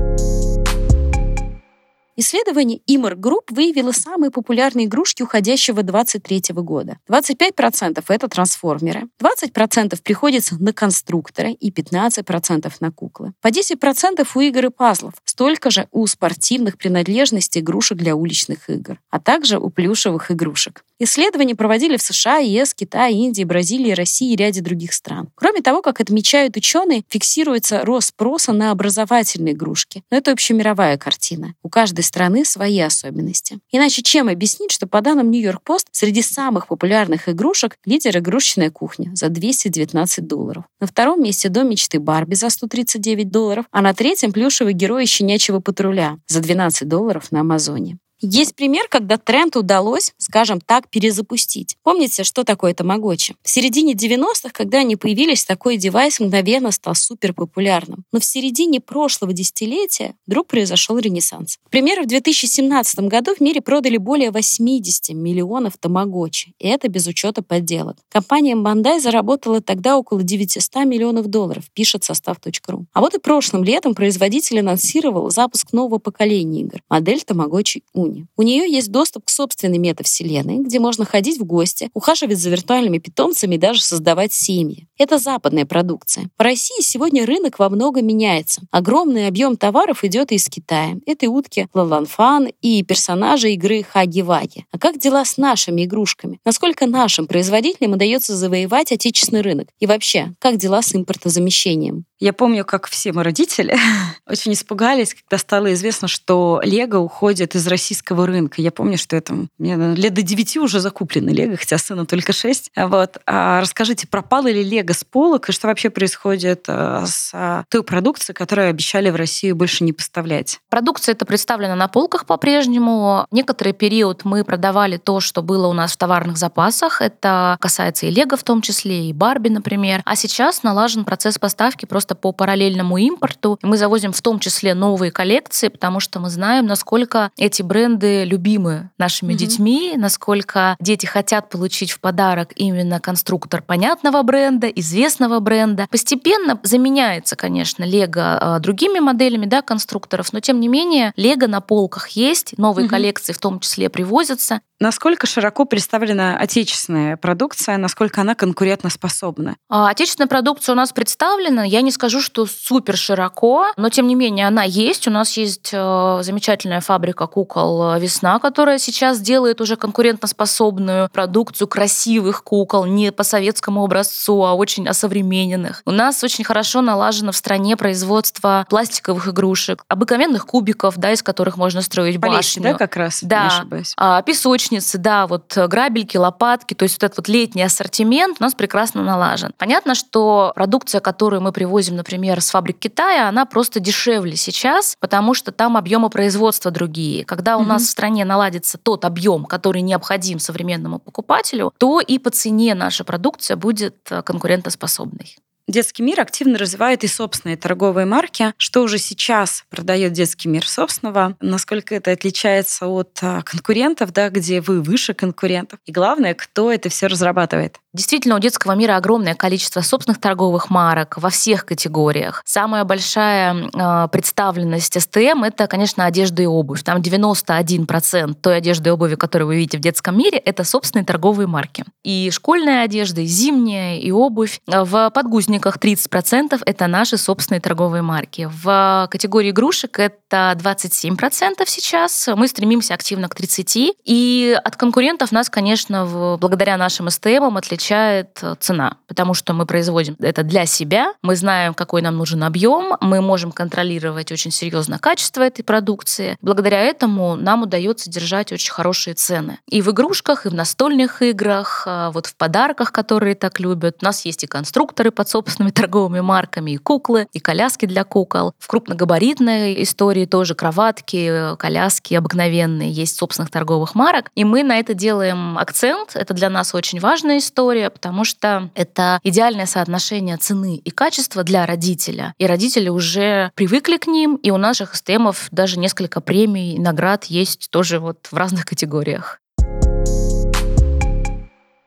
Исследование 2.17 2.79
IMARC 2.87 3.17
Group 3.17 3.51
выявило 3.51 3.91
самые 3.91 4.31
популярные 4.31 4.85
игрушки 4.85 5.21
уходящего 5.21 5.83
23 5.83 6.43
года. 6.53 6.97
25% 7.09 8.01
это 8.07 8.27
трансформеры, 8.29 9.09
20% 9.21 10.01
приходится 10.01 10.55
на 10.57 10.71
конструкторы 10.71 11.51
и 11.51 11.71
15% 11.71 12.71
на 12.79 12.91
куклы. 12.91 13.33
По 13.41 13.49
10% 13.49 14.25
у 14.33 14.39
игр 14.39 14.65
и 14.65 14.69
пазлов, 14.69 15.13
столько 15.25 15.69
же 15.69 15.89
у 15.91 16.07
спортивных 16.07 16.77
принадлежностей 16.77 17.59
игрушек 17.59 17.97
для 17.97 18.15
уличных 18.15 18.69
игр, 18.69 18.97
а 19.09 19.19
также 19.19 19.59
у 19.59 19.69
плюшевых 19.69 20.31
игрушек. 20.31 20.85
Исследования 20.97 21.55
проводили 21.55 21.97
в 21.97 22.01
США, 22.01 22.37
ЕС, 22.37 22.73
Китае, 22.73 23.17
Индии, 23.17 23.43
Бразилии, 23.43 23.91
России 23.91 24.31
и 24.31 24.35
ряде 24.37 24.61
других 24.61 24.93
стран. 24.93 25.27
Кроме 25.35 25.61
того, 25.61 25.81
как 25.81 25.99
отмечают 25.99 26.55
ученые, 26.55 27.03
фиксируется 27.09 27.83
рост 27.83 28.09
спроса 28.09 28.53
на 28.53 28.71
образовательные 28.71 29.53
игрушки. 29.53 30.03
Но 30.09 30.17
это 30.17 30.31
общемировая 30.31 30.97
картина. 30.97 31.53
У 31.63 31.69
каждой 31.69 32.05
страны 32.05 32.45
свои 32.45 32.79
особенности. 32.79 33.59
Иначе 33.71 34.03
чем 34.03 34.29
объяснить, 34.29 34.71
что 34.71 34.87
по 34.87 35.01
данным 35.01 35.31
Нью-Йорк 35.31 35.63
Пост 35.63 35.87
среди 35.91 36.21
самых 36.21 36.67
популярных 36.67 37.27
игрушек 37.27 37.77
лидер 37.85 38.17
игрушечная 38.17 38.71
кухня 38.71 39.11
за 39.15 39.27
219 39.27 40.25
долларов. 40.25 40.63
На 40.79 40.87
втором 40.87 41.21
месте 41.21 41.49
дом 41.49 41.69
мечты 41.69 41.99
Барби 41.99 42.35
за 42.35 42.49
139 42.49 43.29
долларов, 43.29 43.65
а 43.71 43.81
на 43.81 43.93
третьем 43.93 44.31
плюшевый 44.31 44.73
герой 44.73 45.05
щенячьего 45.07 45.59
патруля 45.59 46.19
за 46.27 46.39
12 46.39 46.87
долларов 46.87 47.31
на 47.31 47.41
Амазоне. 47.41 47.97
Есть 48.27 48.55
пример, 48.55 48.87
когда 48.89 49.19
тренд 49.19 49.55
удалось, 49.55 50.15
скажем 50.17 50.59
так, 50.59 50.89
перезапустить. 50.89 51.77
Помните, 51.83 52.23
что 52.23 52.43
такое 52.43 52.73
тамагочи? 52.73 53.35
В 53.43 53.49
середине 53.51 53.93
90-х, 53.93 54.49
когда 54.51 54.79
они 54.79 54.95
появились, 54.95 55.45
такой 55.45 55.77
девайс 55.77 56.19
мгновенно 56.19 56.71
стал 56.71 56.95
супер 56.95 57.35
популярным. 57.35 58.03
Но 58.11 58.19
в 58.19 58.25
середине 58.25 58.81
прошлого 58.81 59.31
десятилетия 59.31 60.15
вдруг 60.25 60.47
произошел 60.47 60.97
ренессанс. 60.97 61.59
К 61.67 61.69
примеру, 61.69 62.01
в 62.01 62.07
2017 62.07 63.01
году 63.01 63.35
в 63.35 63.41
мире 63.41 63.61
продали 63.61 63.97
более 63.97 64.31
80 64.31 65.09
миллионов 65.09 65.77
тамагочи, 65.77 66.55
и 66.57 66.67
это 66.67 66.87
без 66.87 67.05
учета 67.05 67.43
подделок. 67.43 67.97
Компания 68.09 68.55
Bandai 68.55 68.99
заработала 68.99 69.61
тогда 69.61 69.99
около 69.99 70.23
900 70.23 70.83
миллионов 70.85 71.27
долларов, 71.27 71.65
пишет 71.75 72.03
состав.ру. 72.03 72.87
А 72.91 73.01
вот 73.01 73.13
и 73.13 73.19
прошлым 73.19 73.63
летом 73.63 73.93
производитель 73.93 74.61
анонсировал 74.61 75.29
запуск 75.29 75.73
нового 75.73 75.99
поколения 75.99 76.61
игр, 76.61 76.81
модель 76.89 77.21
Tamagotchi 77.23 77.83
Уни. 77.93 78.14
У 78.37 78.41
нее 78.41 78.71
есть 78.71 78.91
доступ 78.91 79.25
к 79.25 79.29
собственной 79.29 79.77
метавселенной, 79.77 80.59
где 80.59 80.79
можно 80.79 81.05
ходить 81.05 81.39
в 81.39 81.45
гости, 81.45 81.89
ухаживать 81.93 82.37
за 82.37 82.49
виртуальными 82.49 82.99
питомцами 82.99 83.55
и 83.55 83.59
даже 83.59 83.81
создавать 83.81 84.33
семьи. 84.33 84.87
Это 84.97 85.17
западная 85.17 85.65
продукция. 85.65 86.29
В 86.37 86.41
России 86.41 86.81
сегодня 86.81 87.25
рынок 87.25 87.59
во 87.59 87.69
многом 87.69 88.05
меняется. 88.07 88.61
Огромный 88.71 89.27
объем 89.27 89.57
товаров 89.57 90.03
идет 90.03 90.31
из 90.31 90.47
Китая. 90.47 90.95
Это 91.05 91.25
и 91.25 91.29
утки 91.29 91.67
Лаланфан, 91.73 92.49
и 92.61 92.83
персонажи 92.83 93.51
игры 93.53 93.83
Хаги-Ваги. 93.83 94.65
А 94.71 94.79
как 94.79 94.99
дела 94.99 95.25
с 95.25 95.37
нашими 95.37 95.85
игрушками? 95.85 96.39
Насколько 96.45 96.87
нашим 96.87 97.27
производителям 97.27 97.93
удается 97.93 98.35
завоевать 98.35 98.91
отечественный 98.91 99.41
рынок? 99.41 99.69
И 99.79 99.85
вообще, 99.85 100.33
как 100.39 100.57
дела 100.57 100.81
с 100.81 100.95
импортозамещением? 100.95 102.05
Я 102.19 102.31
помню, 102.31 102.63
как 102.63 102.87
все 102.87 103.11
мы 103.11 103.23
родители 103.23 103.77
очень 104.27 104.53
испугались, 104.53 105.15
когда 105.15 105.37
стало 105.37 105.73
известно, 105.73 106.07
что 106.07 106.61
Лего 106.63 106.97
уходит 106.97 107.55
из 107.55 107.67
российского 107.67 108.25
рынка. 108.25 108.61
Я 108.61 108.71
помню, 108.71 108.97
что 108.97 109.15
это 109.15 109.35
мне 109.57 109.75
лет 109.95 110.13
до 110.13 110.21
9 110.21 110.57
уже 110.57 110.79
закуплены 110.79 111.29
Лего, 111.29 111.57
хотя 111.57 111.77
сына 111.77 112.05
только 112.05 112.31
6. 112.31 112.71
Вот. 112.75 113.17
А 113.25 113.61
расскажите, 113.61 114.07
пропало 114.07 114.47
ли 114.47 114.63
Лего 114.63 114.93
с 114.93 115.03
полок, 115.03 115.49
и 115.49 115.51
что 115.51 115.67
вообще 115.67 115.89
происходит 115.89 116.65
э, 116.67 117.05
с 117.05 117.65
той 117.69 117.83
продукцией, 117.83 118.35
которую 118.35 118.69
обещали 118.69 119.09
в 119.09 119.15
Россию 119.15 119.55
больше 119.55 119.83
не 119.83 119.91
поставлять? 119.91 120.59
Продукция 120.69 121.13
это 121.13 121.25
представлена 121.25 121.75
на 121.75 121.87
полках 121.87 122.25
по-прежнему. 122.25 123.25
Некоторый 123.31 123.73
период 123.73 124.23
мы 124.23 124.43
продавали 124.43 124.97
то, 124.97 125.19
что 125.19 125.41
было 125.41 125.67
у 125.67 125.73
нас 125.73 125.93
в 125.93 125.97
товарных 125.97 126.37
запасах. 126.37 127.01
Это 127.01 127.57
касается 127.59 128.05
и 128.05 128.11
Лего 128.11 128.37
в 128.37 128.43
том 128.43 128.61
числе, 128.61 129.09
и 129.09 129.13
Барби, 129.13 129.49
например. 129.49 130.01
А 130.05 130.15
сейчас 130.15 130.63
налажен 130.63 131.03
процесс 131.03 131.37
поставки 131.37 131.85
просто 131.85 132.04
просто 132.05 132.15
по 132.15 132.31
параллельному 132.31 132.97
импорту. 132.97 133.57
Мы 133.63 133.77
завозим 133.77 134.11
в 134.11 134.21
том 134.21 134.39
числе 134.39 134.75
новые 134.75 135.11
коллекции, 135.11 135.69
потому 135.69 135.99
что 135.99 136.19
мы 136.19 136.29
знаем, 136.29 136.67
насколько 136.67 137.31
эти 137.37 137.63
бренды 137.63 138.25
любимы 138.25 138.91
нашими 138.99 139.33
mm-hmm. 139.33 139.37
детьми, 139.37 139.93
насколько 139.97 140.75
дети 140.79 141.07
хотят 141.07 141.49
получить 141.49 141.91
в 141.91 141.99
подарок 141.99 142.51
именно 142.55 142.99
конструктор 142.99 143.63
понятного 143.63 144.21
бренда, 144.21 144.67
известного 144.67 145.39
бренда. 145.39 145.87
Постепенно 145.89 146.59
заменяется, 146.61 147.35
конечно, 147.35 147.83
Лего 147.83 148.37
а, 148.39 148.59
другими 148.59 148.99
моделями 148.99 149.47
да, 149.47 149.61
конструкторов, 149.63 150.31
но 150.31 150.39
тем 150.39 150.59
не 150.59 150.67
менее 150.67 151.11
Лего 151.15 151.47
на 151.47 151.61
полках 151.61 152.09
есть, 152.09 152.57
новые 152.57 152.85
mm-hmm. 152.85 152.89
коллекции 152.89 153.33
в 153.33 153.39
том 153.39 153.59
числе 153.59 153.89
привозятся. 153.89 154.61
Насколько 154.81 155.25
широко 155.25 155.63
представлена 155.63 156.37
отечественная 156.37 157.15
продукция, 157.15 157.77
насколько 157.77 158.21
она 158.21 158.35
конкурентоспособна? 158.35 159.55
А, 159.69 159.89
отечественная 159.89 160.27
продукция 160.27 160.73
у 160.73 160.75
нас 160.75 160.91
представлена. 160.91 161.63
Я 161.63 161.81
не 161.81 161.91
скажу, 161.91 162.19
что 162.19 162.45
супер 162.45 162.97
широко, 162.97 163.67
но 163.77 163.89
тем 163.89 164.07
не 164.07 164.15
менее 164.15 164.47
она 164.47 164.63
есть. 164.63 165.07
У 165.07 165.11
нас 165.11 165.37
есть 165.37 165.69
э, 165.71 166.19
замечательная 166.21 166.81
фабрика 166.81 167.25
кукол 167.27 167.93
э, 167.93 167.99
«Весна», 168.01 168.37
которая 168.39 168.77
сейчас 168.77 169.21
делает 169.21 169.61
уже 169.61 169.77
конкурентоспособную 169.77 171.09
продукцию 171.09 171.69
красивых 171.69 172.43
кукол, 172.43 172.83
не 172.85 173.13
по 173.13 173.23
советскому 173.23 173.81
образцу, 173.81 174.43
а 174.43 174.55
очень 174.55 174.89
осовремененных. 174.89 175.83
У 175.85 175.91
нас 175.91 176.21
очень 176.21 176.43
хорошо 176.43 176.81
налажено 176.81 177.31
в 177.31 177.37
стране 177.37 177.77
производство 177.77 178.65
пластиковых 178.69 179.29
игрушек, 179.29 179.85
обыкновенных 179.87 180.45
кубиков, 180.45 180.97
да, 180.97 181.13
из 181.13 181.23
которых 181.23 181.55
можно 181.55 181.81
строить 181.81 182.19
Полезьте, 182.19 182.59
башню. 182.59 182.63
да, 182.63 182.73
как 182.73 182.97
раз? 182.97 183.19
Да. 183.21 183.65
А, 183.95 184.21
песочницы, 184.65 184.97
да, 184.97 185.27
вот 185.27 185.55
грабельки, 185.55 186.17
лопатки, 186.17 186.73
то 186.73 186.83
есть 186.83 186.95
вот 186.95 187.03
этот 187.03 187.17
вот 187.17 187.27
летний 187.27 187.63
ассортимент 187.63 188.37
у 188.39 188.43
нас 188.43 188.53
прекрасно 188.53 189.03
налажен. 189.03 189.51
Понятно, 189.57 189.95
что 189.95 190.51
продукция, 190.55 191.01
которую 191.01 191.41
мы 191.41 191.51
привозим 191.51 191.65
привозим, 191.65 191.95
например, 191.95 192.41
с 192.41 192.51
фабрик 192.51 192.79
Китая, 192.79 193.27
она 193.27 193.45
просто 193.45 193.79
дешевле 193.79 194.35
сейчас, 194.35 194.95
потому 194.99 195.33
что 195.33 195.51
там 195.51 195.77
объемы 195.77 196.09
производства 196.09 196.71
другие. 196.71 197.25
Когда 197.25 197.57
у 197.57 197.61
mm-hmm. 197.61 197.65
нас 197.65 197.83
в 197.83 197.89
стране 197.89 198.25
наладится 198.25 198.77
тот 198.77 199.05
объем, 199.05 199.45
который 199.45 199.81
необходим 199.81 200.39
современному 200.39 200.99
покупателю, 200.99 201.73
то 201.77 201.99
и 201.99 202.17
по 202.19 202.29
цене 202.29 202.75
наша 202.75 203.03
продукция 203.03 203.57
будет 203.57 203.95
э, 204.09 204.21
конкурентоспособной. 204.21 205.37
Детский 205.67 206.03
мир 206.03 206.21
активно 206.21 206.59
развивает 206.59 207.03
и 207.03 207.07
собственные 207.07 207.57
торговые 207.57 208.05
марки. 208.05 208.53
Что 208.57 208.83
уже 208.83 208.99
сейчас 208.99 209.65
продает 209.69 210.13
детский 210.13 210.47
мир 210.47 210.67
собственного? 210.67 211.35
Насколько 211.41 211.95
это 211.95 212.11
отличается 212.11 212.87
от 212.87 213.17
а, 213.23 213.41
конкурентов, 213.41 214.13
да, 214.13 214.29
где 214.29 214.61
вы 214.61 214.81
выше 214.81 215.15
конкурентов? 215.15 215.79
И 215.85 215.91
главное, 215.91 216.35
кто 216.35 216.71
это 216.71 216.89
все 216.89 217.07
разрабатывает? 217.07 217.79
Действительно, 217.95 218.35
у 218.35 218.39
детского 218.39 218.73
мира 218.73 218.97
огромное 218.97 219.35
количество 219.35 219.79
собственных 219.79 220.19
торговых 220.19 220.69
марок 220.69 221.17
во 221.17 221.29
всех 221.29 221.65
категориях. 221.65 222.41
Самая 222.45 222.83
большая 222.83 223.69
э, 223.73 224.07
представленность 224.11 225.01
СТМ— 225.01 225.43
это, 225.45 225.67
конечно, 225.67 226.03
одежда 226.03 226.43
и 226.43 226.45
обувь. 226.45 226.83
Там 226.83 226.99
91% 226.99 228.33
той 228.33 228.57
одежды 228.57 228.89
и 228.89 228.91
обуви, 228.91 229.15
которую 229.15 229.47
вы 229.47 229.55
видите 229.55 229.77
в 229.77 229.81
детском 229.81 230.17
мире, 230.17 230.37
это 230.39 230.65
собственные 230.65 231.05
торговые 231.05 231.47
марки. 231.47 231.85
И 232.03 232.29
школьная 232.31 232.83
одежда, 232.83 233.21
и 233.21 233.25
зимняя, 233.25 233.97
и 233.97 234.11
обувь. 234.11 234.59
В 234.67 235.09
подгузниках 235.11 235.77
30%— 235.77 236.61
это 236.65 236.87
наши 236.87 237.15
собственные 237.17 237.61
торговые 237.61 238.01
марки. 238.01 238.49
В 238.51 239.07
категории 239.09 239.51
игрушек 239.51 239.99
это 239.99 240.53
27% 240.57 241.63
сейчас. 241.65 242.27
Мы 242.35 242.49
стремимся 242.49 242.93
активно 242.93 243.29
к 243.29 243.39
30%. 243.39 243.91
И 244.03 244.59
от 244.61 244.75
конкурентов 244.75 245.31
нас, 245.31 245.49
конечно, 245.49 246.37
благодаря 246.41 246.75
нашим 246.75 247.09
СТМам 247.09 247.55
отличается 247.55 247.84
отличает 247.85 248.39
э, 248.41 248.55
цена, 248.59 248.97
потому 249.07 249.33
что 249.33 249.53
мы 249.53 249.65
производим 249.65 250.15
это 250.19 250.43
для 250.43 250.65
себя, 250.65 251.13
мы 251.21 251.35
знаем, 251.35 251.73
какой 251.73 252.01
нам 252.01 252.17
нужен 252.17 252.43
объем, 252.43 252.97
мы 253.01 253.21
можем 253.21 253.51
контролировать 253.51 254.31
очень 254.31 254.51
серьезно 254.51 254.97
качество 254.97 255.43
этой 255.43 255.63
продукции. 255.63 256.37
Благодаря 256.41 256.81
этому 256.81 257.35
нам 257.35 257.63
удается 257.63 258.09
держать 258.09 258.51
очень 258.51 258.71
хорошие 258.71 259.13
цены. 259.13 259.59
И 259.69 259.81
в 259.81 259.91
игрушках, 259.91 260.45
и 260.45 260.49
в 260.49 260.53
настольных 260.53 261.21
играх, 261.21 261.83
э, 261.85 262.09
вот 262.13 262.25
в 262.25 262.35
подарках, 262.35 262.91
которые 262.91 263.35
так 263.35 263.59
любят. 263.59 263.97
У 264.01 264.05
нас 264.05 264.25
есть 264.25 264.43
и 264.43 264.47
конструкторы 264.47 265.11
под 265.11 265.29
собственными 265.29 265.71
торговыми 265.75 266.21
марками, 266.21 266.71
и 266.71 266.77
куклы, 266.77 267.27
и 267.33 267.39
коляски 267.39 267.85
для 267.85 268.03
кукол. 268.03 268.53
В 268.57 268.67
крупногабаритной 268.67 269.83
истории 269.83 270.25
тоже 270.25 270.55
кроватки, 270.55 271.55
коляски 271.57 272.15
обыкновенные, 272.15 272.91
есть 272.91 273.17
собственных 273.17 273.51
торговых 273.51 273.95
марок. 273.95 274.31
И 274.35 274.43
мы 274.43 274.63
на 274.63 274.79
это 274.79 274.93
делаем 274.93 275.57
акцент. 275.57 276.15
Это 276.15 276.33
для 276.33 276.49
нас 276.49 276.73
очень 276.73 276.99
важная 276.99 277.37
история 277.37 277.74
история, 277.75 277.89
потому 277.89 278.23
что 278.23 278.69
это 278.73 279.19
идеальное 279.23 279.65
соотношение 279.65 280.37
цены 280.37 280.77
и 280.77 280.89
качества 280.91 281.43
для 281.43 281.65
родителя. 281.65 282.33
И 282.37 282.45
родители 282.45 282.89
уже 282.89 283.51
привыкли 283.55 283.97
к 283.97 284.07
ним, 284.07 284.35
и 284.35 284.51
у 284.51 284.57
наших 284.57 284.95
СТМов 284.95 285.47
даже 285.51 285.79
несколько 285.79 286.21
премий 286.21 286.75
и 286.75 286.79
наград 286.79 287.25
есть 287.25 287.69
тоже 287.71 287.99
вот 287.99 288.27
в 288.31 288.35
разных 288.35 288.65
категориях. 288.65 289.39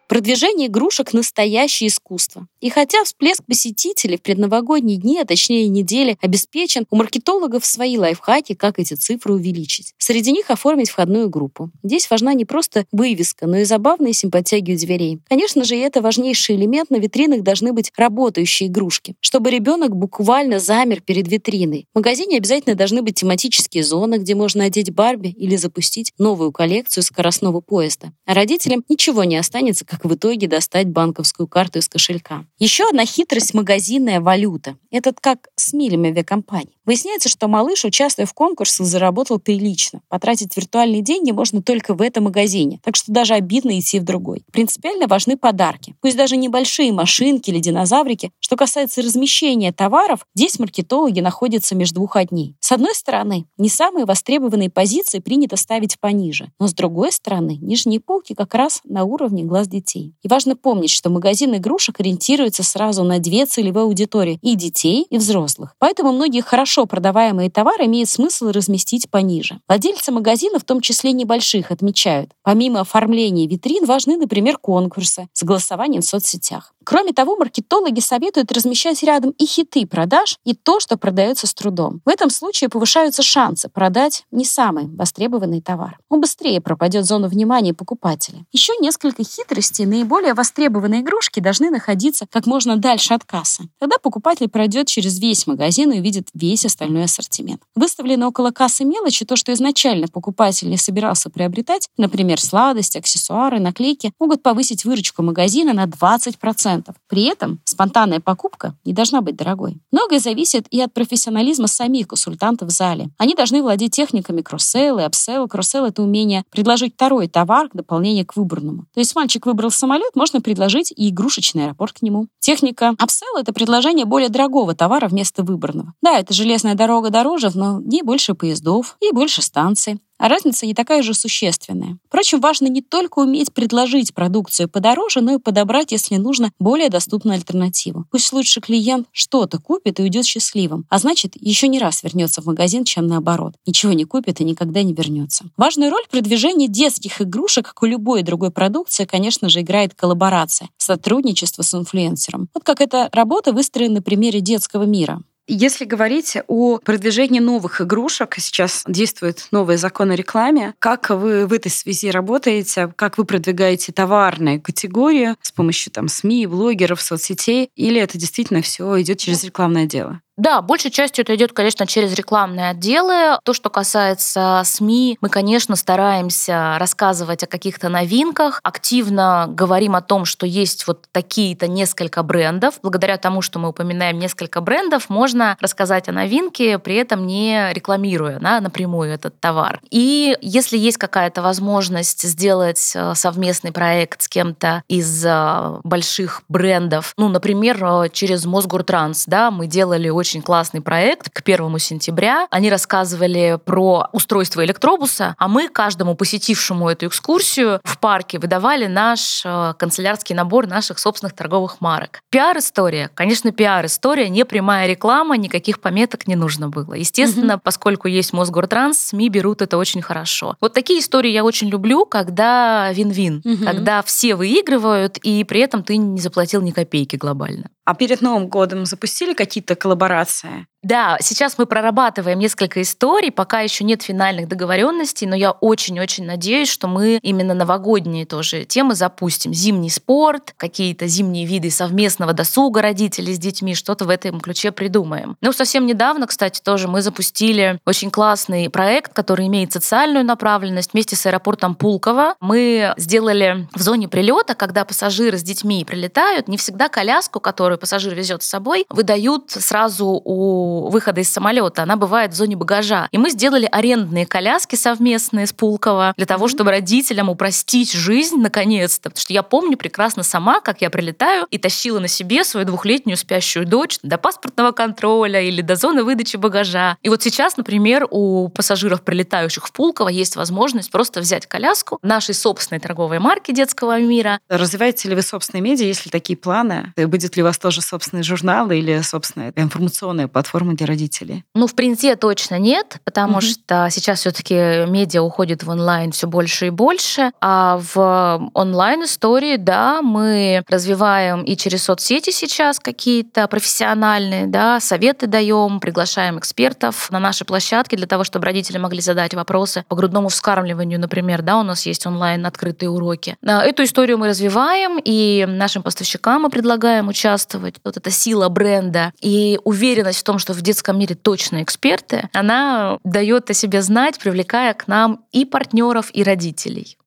Продвижение 0.08 0.68
игрушек– 0.68 1.12
настоящее 1.12 1.88
искусство. 1.88 2.48
И 2.62 2.70
хотя 2.70 3.04
всплеск 3.04 3.44
посетителей 3.44 4.16
в 4.16 4.22
предновогодние 4.22 4.96
дни, 4.96 5.20
а 5.20 5.26
точнее 5.26 5.68
недели, 5.68 6.16
обеспечен, 6.22 6.86
у 6.90 6.96
маркетологов 6.96 7.66
свои 7.66 7.98
лайфхаки, 7.98 8.54
как 8.54 8.78
эти 8.78 8.94
цифры 8.94 9.34
увеличить. 9.34 9.92
Среди 9.98 10.32
них 10.32 10.50
оформить 10.50 10.88
входную 10.88 11.28
группу. 11.28 11.70
Здесь 11.82 12.08
важна 12.08 12.32
не 12.32 12.46
просто 12.46 12.86
вывеска, 12.90 13.46
но 13.46 13.58
и 13.58 13.64
забавные 13.64 14.14
симпатяги 14.14 14.72
у 14.72 14.78
дверей. 14.78 15.18
Конечно 15.28 15.62
же, 15.62 15.76
и 15.76 15.80
это 15.80 16.00
важнейший 16.00 16.56
элемент. 16.56 16.88
На 16.88 16.96
витринах 16.96 17.42
должны 17.42 17.74
быть 17.74 17.92
работающие 17.94 18.70
игрушки, 18.70 19.14
чтобы 19.20 19.50
ребенок 19.50 19.94
буквально 19.94 20.58
замер 20.58 21.02
перед 21.02 21.28
витриной. 21.28 21.84
В 21.92 21.98
магазине 21.98 22.38
обязательно 22.38 22.74
должны 22.74 23.02
быть 23.02 23.16
тематические 23.16 23.84
зоны, 23.84 24.16
где 24.16 24.34
можно 24.34 24.64
одеть 24.64 24.90
Барби 24.90 25.28
или 25.28 25.56
запустить 25.56 26.12
новую 26.18 26.50
коллекцию 26.50 27.02
скоростного 27.02 27.60
поезда. 27.60 28.14
А 28.24 28.32
родителям 28.32 28.82
ничего 28.88 29.24
не 29.24 29.36
останется, 29.36 29.84
как 29.84 29.97
в 30.04 30.14
итоге 30.14 30.48
достать 30.48 30.88
банковскую 30.88 31.46
карту 31.46 31.78
из 31.78 31.88
кошелька. 31.88 32.44
Еще 32.58 32.88
одна 32.88 33.04
хитрость– 33.04 33.54
магазинная 33.54 34.20
валюта. 34.20 34.76
Этот 34.90 35.20
как 35.20 35.48
с 35.56 35.72
милями 35.72 36.10
авиакомпаний. 36.10 36.78
Выясняется, 36.88 37.28
что 37.28 37.48
малыш, 37.48 37.84
участвуя 37.84 38.24
в 38.24 38.32
конкурсах, 38.32 38.86
заработал 38.86 39.38
прилично. 39.38 40.00
Потратить 40.08 40.56
виртуальные 40.56 41.02
деньги 41.02 41.32
можно 41.32 41.62
только 41.62 41.92
в 41.92 42.00
этом 42.00 42.24
магазине, 42.24 42.80
так 42.82 42.96
что 42.96 43.12
даже 43.12 43.34
обидно 43.34 43.78
идти 43.78 44.00
в 44.00 44.04
другой. 44.04 44.42
Принципиально 44.52 45.06
важны 45.06 45.36
подарки. 45.36 45.94
Пусть 46.00 46.16
даже 46.16 46.38
небольшие 46.38 46.90
машинки 46.92 47.50
или 47.50 47.58
динозаврики. 47.58 48.30
Что 48.40 48.56
касается 48.56 49.02
размещения 49.02 49.70
товаров, 49.70 50.26
здесь 50.34 50.58
маркетологи 50.58 51.20
находятся 51.20 51.74
между 51.74 51.96
двух 51.96 52.16
огней. 52.16 52.56
С 52.60 52.72
одной 52.72 52.94
стороны, 52.94 53.44
не 53.58 53.68
самые 53.68 54.06
востребованные 54.06 54.70
позиции 54.70 55.18
принято 55.18 55.56
ставить 55.56 56.00
пониже, 56.00 56.50
но 56.58 56.68
с 56.68 56.72
другой 56.72 57.12
стороны, 57.12 57.58
нижние 57.60 58.00
полки 58.00 58.34
как 58.34 58.54
раз 58.54 58.80
на 58.84 59.04
уровне 59.04 59.44
глаз 59.44 59.68
детей. 59.68 59.87
И 59.96 60.28
важно 60.28 60.56
помнить, 60.56 60.90
что 60.90 61.10
магазин 61.10 61.56
игрушек 61.56 62.00
ориентируется 62.00 62.62
сразу 62.62 63.04
на 63.04 63.18
две 63.18 63.46
целевые 63.46 63.84
аудитории– 63.84 64.38
и 64.42 64.54
детей, 64.54 65.06
и 65.10 65.18
взрослых. 65.18 65.74
Поэтому 65.78 66.12
многие 66.12 66.40
хорошо 66.40 66.86
продаваемые 66.86 67.50
товары 67.50 67.86
имеет 67.86 68.08
смысл 68.08 68.48
разместить 68.48 69.10
пониже. 69.10 69.60
Владельцы 69.68 70.12
магазинов, 70.12 70.62
в 70.62 70.64
том 70.64 70.80
числе 70.80 71.12
небольших, 71.12 71.70
отмечают, 71.70 72.30
помимо 72.42 72.80
оформления 72.80 73.46
витрин, 73.46 73.84
важны, 73.84 74.16
например, 74.16 74.58
конкурсы 74.58 75.28
с 75.32 75.42
голосованием 75.42 76.02
в 76.02 76.06
соцсетях. 76.06 76.72
Кроме 76.88 77.12
того, 77.12 77.36
маркетологи 77.36 78.00
советуют 78.00 78.50
размещать 78.50 79.02
рядом 79.02 79.32
и 79.32 79.44
хиты 79.44 79.86
продаж, 79.86 80.38
и 80.46 80.54
то, 80.54 80.80
что 80.80 80.96
продается 80.96 81.46
с 81.46 81.52
трудом. 81.52 82.00
В 82.06 82.08
этом 82.08 82.30
случае 82.30 82.70
повышаются 82.70 83.22
шансы 83.22 83.68
продать 83.68 84.24
не 84.30 84.46
самый 84.46 84.86
востребованный 84.86 85.60
товар. 85.60 85.98
Он 86.08 86.22
быстрее 86.22 86.62
пропадет 86.62 87.04
зону 87.04 87.28
внимания 87.28 87.74
покупателя. 87.74 88.46
Еще 88.52 88.72
несколько 88.80 89.22
хитростей. 89.22 89.84
Наиболее 89.84 90.32
востребованные 90.32 91.02
игрушки 91.02 91.40
должны 91.40 91.68
находиться 91.68 92.24
как 92.30 92.46
можно 92.46 92.78
дальше 92.78 93.12
от 93.12 93.22
кассы. 93.22 93.68
Тогда 93.78 93.98
покупатель 93.98 94.48
пройдет 94.48 94.86
через 94.86 95.18
весь 95.18 95.46
магазин 95.46 95.92
и 95.92 96.00
увидит 96.00 96.28
весь 96.32 96.64
остальной 96.64 97.04
ассортимент. 97.04 97.60
Выставлены 97.74 98.26
около 98.26 98.50
кассы 98.50 98.86
мелочи, 98.86 99.26
то, 99.26 99.36
что 99.36 99.52
изначально 99.52 100.08
покупатель 100.08 100.70
не 100.70 100.78
собирался 100.78 101.28
приобретать, 101.28 101.90
например, 101.98 102.40
сладости, 102.40 102.96
аксессуары, 102.96 103.60
наклейки, 103.60 104.14
могут 104.18 104.42
повысить 104.42 104.86
выручку 104.86 105.22
магазина 105.22 105.74
на 105.74 105.84
20%. 105.84 106.77
При 107.08 107.24
этом 107.24 107.60
спонтанная 107.64 108.20
покупка 108.20 108.74
не 108.84 108.92
должна 108.92 109.20
быть 109.20 109.36
дорогой. 109.36 109.78
Многое 109.92 110.18
зависит 110.18 110.66
и 110.70 110.80
от 110.80 110.92
профессионализма 110.92 111.66
самих 111.66 112.08
консультантов 112.08 112.68
в 112.68 112.72
зале. 112.72 113.10
Они 113.18 113.34
должны 113.34 113.62
владеть 113.62 113.92
техниками 113.92 114.42
cross-sale 114.42 114.98
и 114.98 115.02
upsale. 115.02 115.48
Cross-sale— 115.48 115.84
это 115.86 116.02
умение 116.02 116.44
предложить 116.50 116.94
второй 116.94 117.28
товар 117.28 117.68
к 117.68 117.74
дополнению 117.74 118.26
к 118.26 118.36
выбранному. 118.36 118.86
То 118.94 119.00
есть 119.00 119.14
мальчик 119.14 119.46
выбрал 119.46 119.70
самолет, 119.70 120.14
можно 120.14 120.40
предложить 120.40 120.92
и 120.94 121.10
игрушечный 121.10 121.66
аэропорт 121.66 121.98
к 121.98 122.02
нему. 122.02 122.28
Техника 122.40 122.94
upsale— 122.98 123.36
это 123.38 123.52
предложение 123.52 124.04
более 124.04 124.28
дорогого 124.28 124.74
товара 124.74 125.08
вместо 125.08 125.42
выбранного. 125.42 125.94
Да, 126.02 126.18
это 126.18 126.34
железная 126.34 126.74
дорога 126.74 127.10
дороже, 127.10 127.50
но 127.54 127.80
в 127.80 127.86
ней 127.86 128.02
больше 128.02 128.34
поездов 128.34 128.96
и 129.00 129.12
больше 129.12 129.42
станций 129.42 129.98
а 130.18 130.28
разница 130.28 130.66
не 130.66 130.74
такая 130.74 131.02
же 131.02 131.14
существенная. 131.14 131.98
Впрочем, 132.08 132.40
важно 132.40 132.66
не 132.66 132.82
только 132.82 133.20
уметь 133.20 133.52
предложить 133.52 134.14
продукцию 134.14 134.68
подороже, 134.68 135.20
но 135.20 135.34
и 135.34 135.38
подобрать, 135.38 135.92
если 135.92 136.16
нужно, 136.16 136.52
более 136.58 136.90
доступную 136.90 137.36
альтернативу. 137.36 138.04
Пусть 138.10 138.32
лучше 138.32 138.60
клиент 138.60 139.06
что-то 139.12 139.58
купит 139.58 140.00
и 140.00 140.02
уйдет 140.02 140.24
счастливым, 140.26 140.84
а 140.88 140.98
значит, 140.98 141.32
еще 141.36 141.68
не 141.68 141.78
раз 141.78 142.02
вернется 142.02 142.42
в 142.42 142.46
магазин, 142.46 142.84
чем 142.84 143.06
наоборот. 143.06 143.54
Ничего 143.66 143.92
не 143.92 144.04
купит 144.04 144.40
и 144.40 144.44
никогда 144.44 144.82
не 144.82 144.92
вернется. 144.92 145.44
Важную 145.56 145.90
роль 145.90 146.04
в 146.06 146.10
продвижении 146.10 146.66
детских 146.66 147.20
игрушек, 147.20 147.68
как 147.68 147.82
у 147.82 147.86
любой 147.86 148.22
другой 148.22 148.50
продукции, 148.50 149.04
конечно 149.04 149.48
же, 149.48 149.60
играет 149.60 149.94
коллаборация, 149.94 150.68
сотрудничество 150.76 151.62
с 151.62 151.74
инфлюенсером. 151.74 152.48
Вот 152.54 152.64
как 152.64 152.80
эта 152.80 153.08
работа 153.12 153.52
выстроена 153.52 153.96
на 153.98 154.02
примере 154.02 154.40
детского 154.40 154.84
мира. 154.84 155.22
Если 155.50 155.86
говорить 155.86 156.36
о 156.46 156.76
продвижении 156.76 157.40
новых 157.40 157.80
игрушек, 157.80 158.34
сейчас 158.36 158.84
действуют 158.86 159.48
новые 159.50 159.78
законы 159.78 160.12
о 160.12 160.16
рекламе, 160.16 160.74
как 160.78 161.08
вы 161.08 161.46
в 161.46 161.54
этой 161.54 161.70
связи 161.70 162.10
работаете, 162.10 162.92
как 162.94 163.16
вы 163.16 163.24
продвигаете 163.24 163.90
товарные 163.92 164.60
категории 164.60 165.36
с 165.40 165.50
помощью 165.50 165.90
там 165.90 166.08
СМИ, 166.08 166.46
блогеров, 166.46 167.00
соцсетей, 167.00 167.70
или 167.76 167.98
это 167.98 168.18
действительно 168.18 168.60
все 168.60 169.00
идет 169.00 169.20
через 169.20 169.42
рекламное 169.42 169.86
дело? 169.86 170.20
Да, 170.38 170.62
большей 170.62 170.92
частью 170.92 171.24
это 171.24 171.34
идет, 171.34 171.52
конечно, 171.52 171.84
через 171.84 172.14
рекламные 172.14 172.70
отделы. 172.70 173.38
То, 173.42 173.52
что 173.52 173.70
касается 173.70 174.62
СМИ, 174.64 175.18
мы, 175.20 175.28
конечно, 175.28 175.74
стараемся 175.74 176.76
рассказывать 176.78 177.42
о 177.42 177.48
каких-то 177.48 177.88
новинках, 177.88 178.60
активно 178.62 179.46
говорим 179.48 179.96
о 179.96 180.00
том, 180.00 180.24
что 180.24 180.46
есть 180.46 180.86
вот 180.86 181.06
такие-то 181.10 181.66
несколько 181.66 182.22
брендов. 182.22 182.78
Благодаря 182.84 183.16
тому, 183.16 183.42
что 183.42 183.58
мы 183.58 183.70
упоминаем 183.70 184.20
несколько 184.20 184.60
брендов, 184.60 185.10
можно 185.10 185.56
рассказать 185.60 186.08
о 186.08 186.12
новинке, 186.12 186.78
при 186.78 186.94
этом 186.94 187.26
не 187.26 187.72
рекламируя 187.72 188.38
да, 188.38 188.60
напрямую 188.60 189.10
этот 189.10 189.40
товар. 189.40 189.80
И 189.90 190.36
если 190.40 190.78
есть 190.78 190.98
какая-то 190.98 191.42
возможность 191.42 192.22
сделать 192.22 192.92
э, 192.94 193.14
совместный 193.16 193.72
проект 193.72 194.22
с 194.22 194.28
кем-то 194.28 194.84
из 194.86 195.24
э, 195.26 195.80
больших 195.82 196.42
брендов, 196.48 197.12
ну, 197.16 197.28
например, 197.28 197.84
э, 197.84 198.08
через 198.12 198.44
Мосгортранс, 198.44 199.24
да, 199.26 199.50
мы 199.50 199.66
делали 199.66 200.08
очень 200.08 200.27
очень 200.28 200.42
классный 200.42 200.82
проект 200.82 201.30
к 201.30 201.42
первому 201.42 201.78
сентября. 201.78 202.48
Они 202.50 202.68
рассказывали 202.68 203.58
про 203.64 204.08
устройство 204.12 204.62
электробуса, 204.62 205.34
а 205.38 205.48
мы 205.48 205.68
каждому 205.68 206.14
посетившему 206.14 206.86
эту 206.90 207.06
экскурсию 207.06 207.80
в 207.82 207.98
парке 207.98 208.38
выдавали 208.38 208.84
наш 208.88 209.40
э, 209.46 209.72
канцелярский 209.78 210.34
набор 210.34 210.66
наших 210.66 210.98
собственных 210.98 211.34
торговых 211.34 211.80
марок. 211.80 212.20
Пиар-история, 212.28 213.10
конечно, 213.14 213.52
пиар-история, 213.52 214.28
не 214.28 214.44
прямая 214.44 214.86
реклама, 214.86 215.38
никаких 215.38 215.80
пометок 215.80 216.26
не 216.26 216.36
нужно 216.36 216.68
было. 216.68 216.92
Естественно, 216.92 217.54
угу. 217.54 217.62
поскольку 217.64 218.06
есть 218.06 218.34
Мосгортранс, 218.34 218.98
СМИ 218.98 219.30
берут 219.30 219.62
это 219.62 219.78
очень 219.78 220.02
хорошо. 220.02 220.56
Вот 220.60 220.74
такие 220.74 221.00
истории 221.00 221.30
я 221.30 221.42
очень 221.42 221.70
люблю, 221.70 222.04
когда 222.04 222.92
вин-вин, 222.92 223.40
угу. 223.42 223.64
когда 223.64 224.02
все 224.02 224.34
выигрывают, 224.34 225.16
и 225.16 225.42
при 225.44 225.60
этом 225.60 225.82
ты 225.82 225.96
не 225.96 226.20
заплатил 226.20 226.60
ни 226.60 226.72
копейки 226.72 227.16
глобально. 227.16 227.70
А 227.88 227.94
перед 227.94 228.20
Новым 228.20 228.48
годом 228.48 228.84
запустили 228.84 229.32
какие-то 229.32 229.74
коллаборации? 229.74 230.66
Да, 230.88 231.18
сейчас 231.20 231.58
мы 231.58 231.66
прорабатываем 231.66 232.38
несколько 232.38 232.80
историй, 232.80 233.30
пока 233.30 233.60
еще 233.60 233.84
нет 233.84 234.00
финальных 234.00 234.48
договоренностей, 234.48 235.26
но 235.26 235.36
я 235.36 235.50
очень-очень 235.50 236.24
надеюсь, 236.24 236.70
что 236.70 236.88
мы 236.88 237.18
именно 237.20 237.52
новогодние 237.52 238.24
тоже 238.24 238.64
темы 238.64 238.94
запустим. 238.94 239.52
Зимний 239.52 239.90
спорт, 239.90 240.54
какие-то 240.56 241.06
зимние 241.06 241.44
виды 241.44 241.70
совместного 241.70 242.32
досуга 242.32 242.80
родителей 242.80 243.34
с 243.34 243.38
детьми, 243.38 243.74
что-то 243.74 244.06
в 244.06 244.08
этом 244.08 244.40
ключе 244.40 244.72
придумаем. 244.72 245.36
Ну, 245.42 245.52
совсем 245.52 245.84
недавно, 245.84 246.26
кстати, 246.26 246.62
тоже 246.62 246.88
мы 246.88 247.02
запустили 247.02 247.78
очень 247.84 248.10
классный 248.10 248.70
проект, 248.70 249.12
который 249.12 249.46
имеет 249.48 249.74
социальную 249.74 250.24
направленность 250.24 250.94
вместе 250.94 251.16
с 251.16 251.26
аэропортом 251.26 251.74
Пулково. 251.74 252.34
Мы 252.40 252.94
сделали 252.96 253.68
в 253.74 253.82
зоне 253.82 254.08
прилета, 254.08 254.54
когда 254.54 254.86
пассажиры 254.86 255.36
с 255.36 255.42
детьми 255.42 255.84
прилетают, 255.84 256.48
не 256.48 256.56
всегда 256.56 256.88
коляску, 256.88 257.40
которую 257.40 257.76
пассажир 257.76 258.14
везет 258.14 258.42
с 258.42 258.46
собой, 258.46 258.86
выдают 258.88 259.50
сразу 259.50 260.22
у 260.24 260.77
выхода 260.88 261.20
из 261.20 261.30
самолета, 261.30 261.82
она 261.82 261.96
бывает 261.96 262.32
в 262.32 262.36
зоне 262.36 262.56
багажа. 262.56 263.08
И 263.10 263.18
мы 263.18 263.30
сделали 263.30 263.68
арендные 263.70 264.26
коляски 264.26 264.76
совместные 264.76 265.46
с 265.46 265.52
Пулково 265.52 266.14
для 266.16 266.26
того, 266.26 266.48
чтобы 266.48 266.70
родителям 266.70 267.28
упростить 267.28 267.92
жизнь 267.92 268.36
наконец-то. 268.36 269.10
Потому 269.10 269.20
что 269.20 269.32
я 269.32 269.42
помню 269.42 269.76
прекрасно 269.76 270.22
сама, 270.22 270.60
как 270.60 270.80
я 270.80 270.90
прилетаю 270.90 271.46
и 271.50 271.58
тащила 271.58 271.98
на 271.98 272.08
себе 272.08 272.44
свою 272.44 272.66
двухлетнюю 272.66 273.16
спящую 273.16 273.66
дочь 273.66 273.98
до 274.02 274.18
паспортного 274.18 274.72
контроля 274.72 275.40
или 275.40 275.62
до 275.62 275.76
зоны 275.76 276.04
выдачи 276.04 276.36
багажа. 276.36 276.96
И 277.02 277.08
вот 277.08 277.22
сейчас, 277.22 277.56
например, 277.56 278.06
у 278.10 278.48
пассажиров, 278.48 279.02
прилетающих 279.02 279.66
в 279.66 279.72
Пулково, 279.72 280.08
есть 280.08 280.36
возможность 280.36 280.90
просто 280.90 281.20
взять 281.20 281.46
коляску 281.46 281.98
нашей 282.02 282.34
собственной 282.34 282.80
торговой 282.80 283.18
марки 283.18 283.52
детского 283.52 283.98
мира. 284.00 284.40
Развиваете 284.48 285.08
ли 285.08 285.14
вы 285.14 285.22
собственные 285.22 285.62
медиа, 285.62 285.86
если 285.86 286.10
такие 286.10 286.36
планы? 286.36 286.92
Будет 286.96 287.36
ли 287.36 287.42
у 287.42 287.46
вас 287.46 287.58
тоже 287.58 287.80
собственный 287.80 288.22
журнал 288.22 288.70
или 288.70 289.00
собственная 289.00 289.52
информационная 289.56 290.28
платформа 290.28 290.57
платформа 290.58 290.74
для 290.74 290.86
родителей? 290.86 291.44
Ну, 291.54 291.66
в 291.66 291.74
принте 291.74 292.16
точно 292.16 292.58
нет, 292.58 292.98
потому 293.04 293.38
mm-hmm. 293.38 293.40
что 293.40 293.88
сейчас 293.90 294.20
все-таки 294.20 294.54
медиа 294.86 295.22
уходит 295.22 295.62
в 295.62 295.70
онлайн 295.70 296.10
все 296.10 296.26
больше 296.26 296.66
и 296.66 296.70
больше, 296.70 297.30
а 297.40 297.80
в 297.94 298.50
онлайн-истории, 298.54 299.56
да, 299.56 300.02
мы 300.02 300.62
развиваем 300.68 301.42
и 301.42 301.56
через 301.56 301.84
соцсети 301.84 302.30
сейчас 302.30 302.80
какие-то 302.80 303.46
профессиональные, 303.48 304.46
да, 304.46 304.80
советы 304.80 305.26
даем, 305.26 305.80
приглашаем 305.80 306.38
экспертов 306.38 307.10
на 307.10 307.20
наши 307.20 307.44
площадки 307.44 307.96
для 307.96 308.06
того, 308.06 308.24
чтобы 308.24 308.46
родители 308.46 308.78
могли 308.78 309.00
задать 309.00 309.34
вопросы 309.34 309.84
по 309.88 309.96
грудному 309.96 310.28
вскармливанию, 310.28 311.00
например, 311.00 311.42
да, 311.42 311.58
у 311.58 311.62
нас 311.62 311.86
есть 311.86 312.06
онлайн 312.06 312.44
открытые 312.46 312.90
уроки. 312.90 313.36
Эту 313.42 313.84
историю 313.84 314.18
мы 314.18 314.28
развиваем, 314.28 314.98
и 315.04 315.46
нашим 315.48 315.82
поставщикам 315.82 316.42
мы 316.42 316.50
предлагаем 316.50 317.08
участвовать. 317.08 317.76
Вот 317.84 317.96
эта 317.96 318.10
сила 318.10 318.48
бренда 318.48 319.12
и 319.20 319.58
уверенность 319.64 320.18
в 320.18 320.24
том, 320.24 320.38
что 320.38 320.47
в 320.54 320.62
детском 320.62 320.98
мире 320.98 321.14
точно 321.14 321.62
эксперты, 321.62 322.28
она 322.32 322.98
дает 323.04 323.50
о 323.50 323.54
себе 323.54 323.82
знать, 323.82 324.18
привлекая 324.18 324.74
к 324.74 324.88
нам 324.88 325.24
и 325.32 325.44
партнеров, 325.44 326.10
и 326.12 326.22
родителей. 326.22 326.98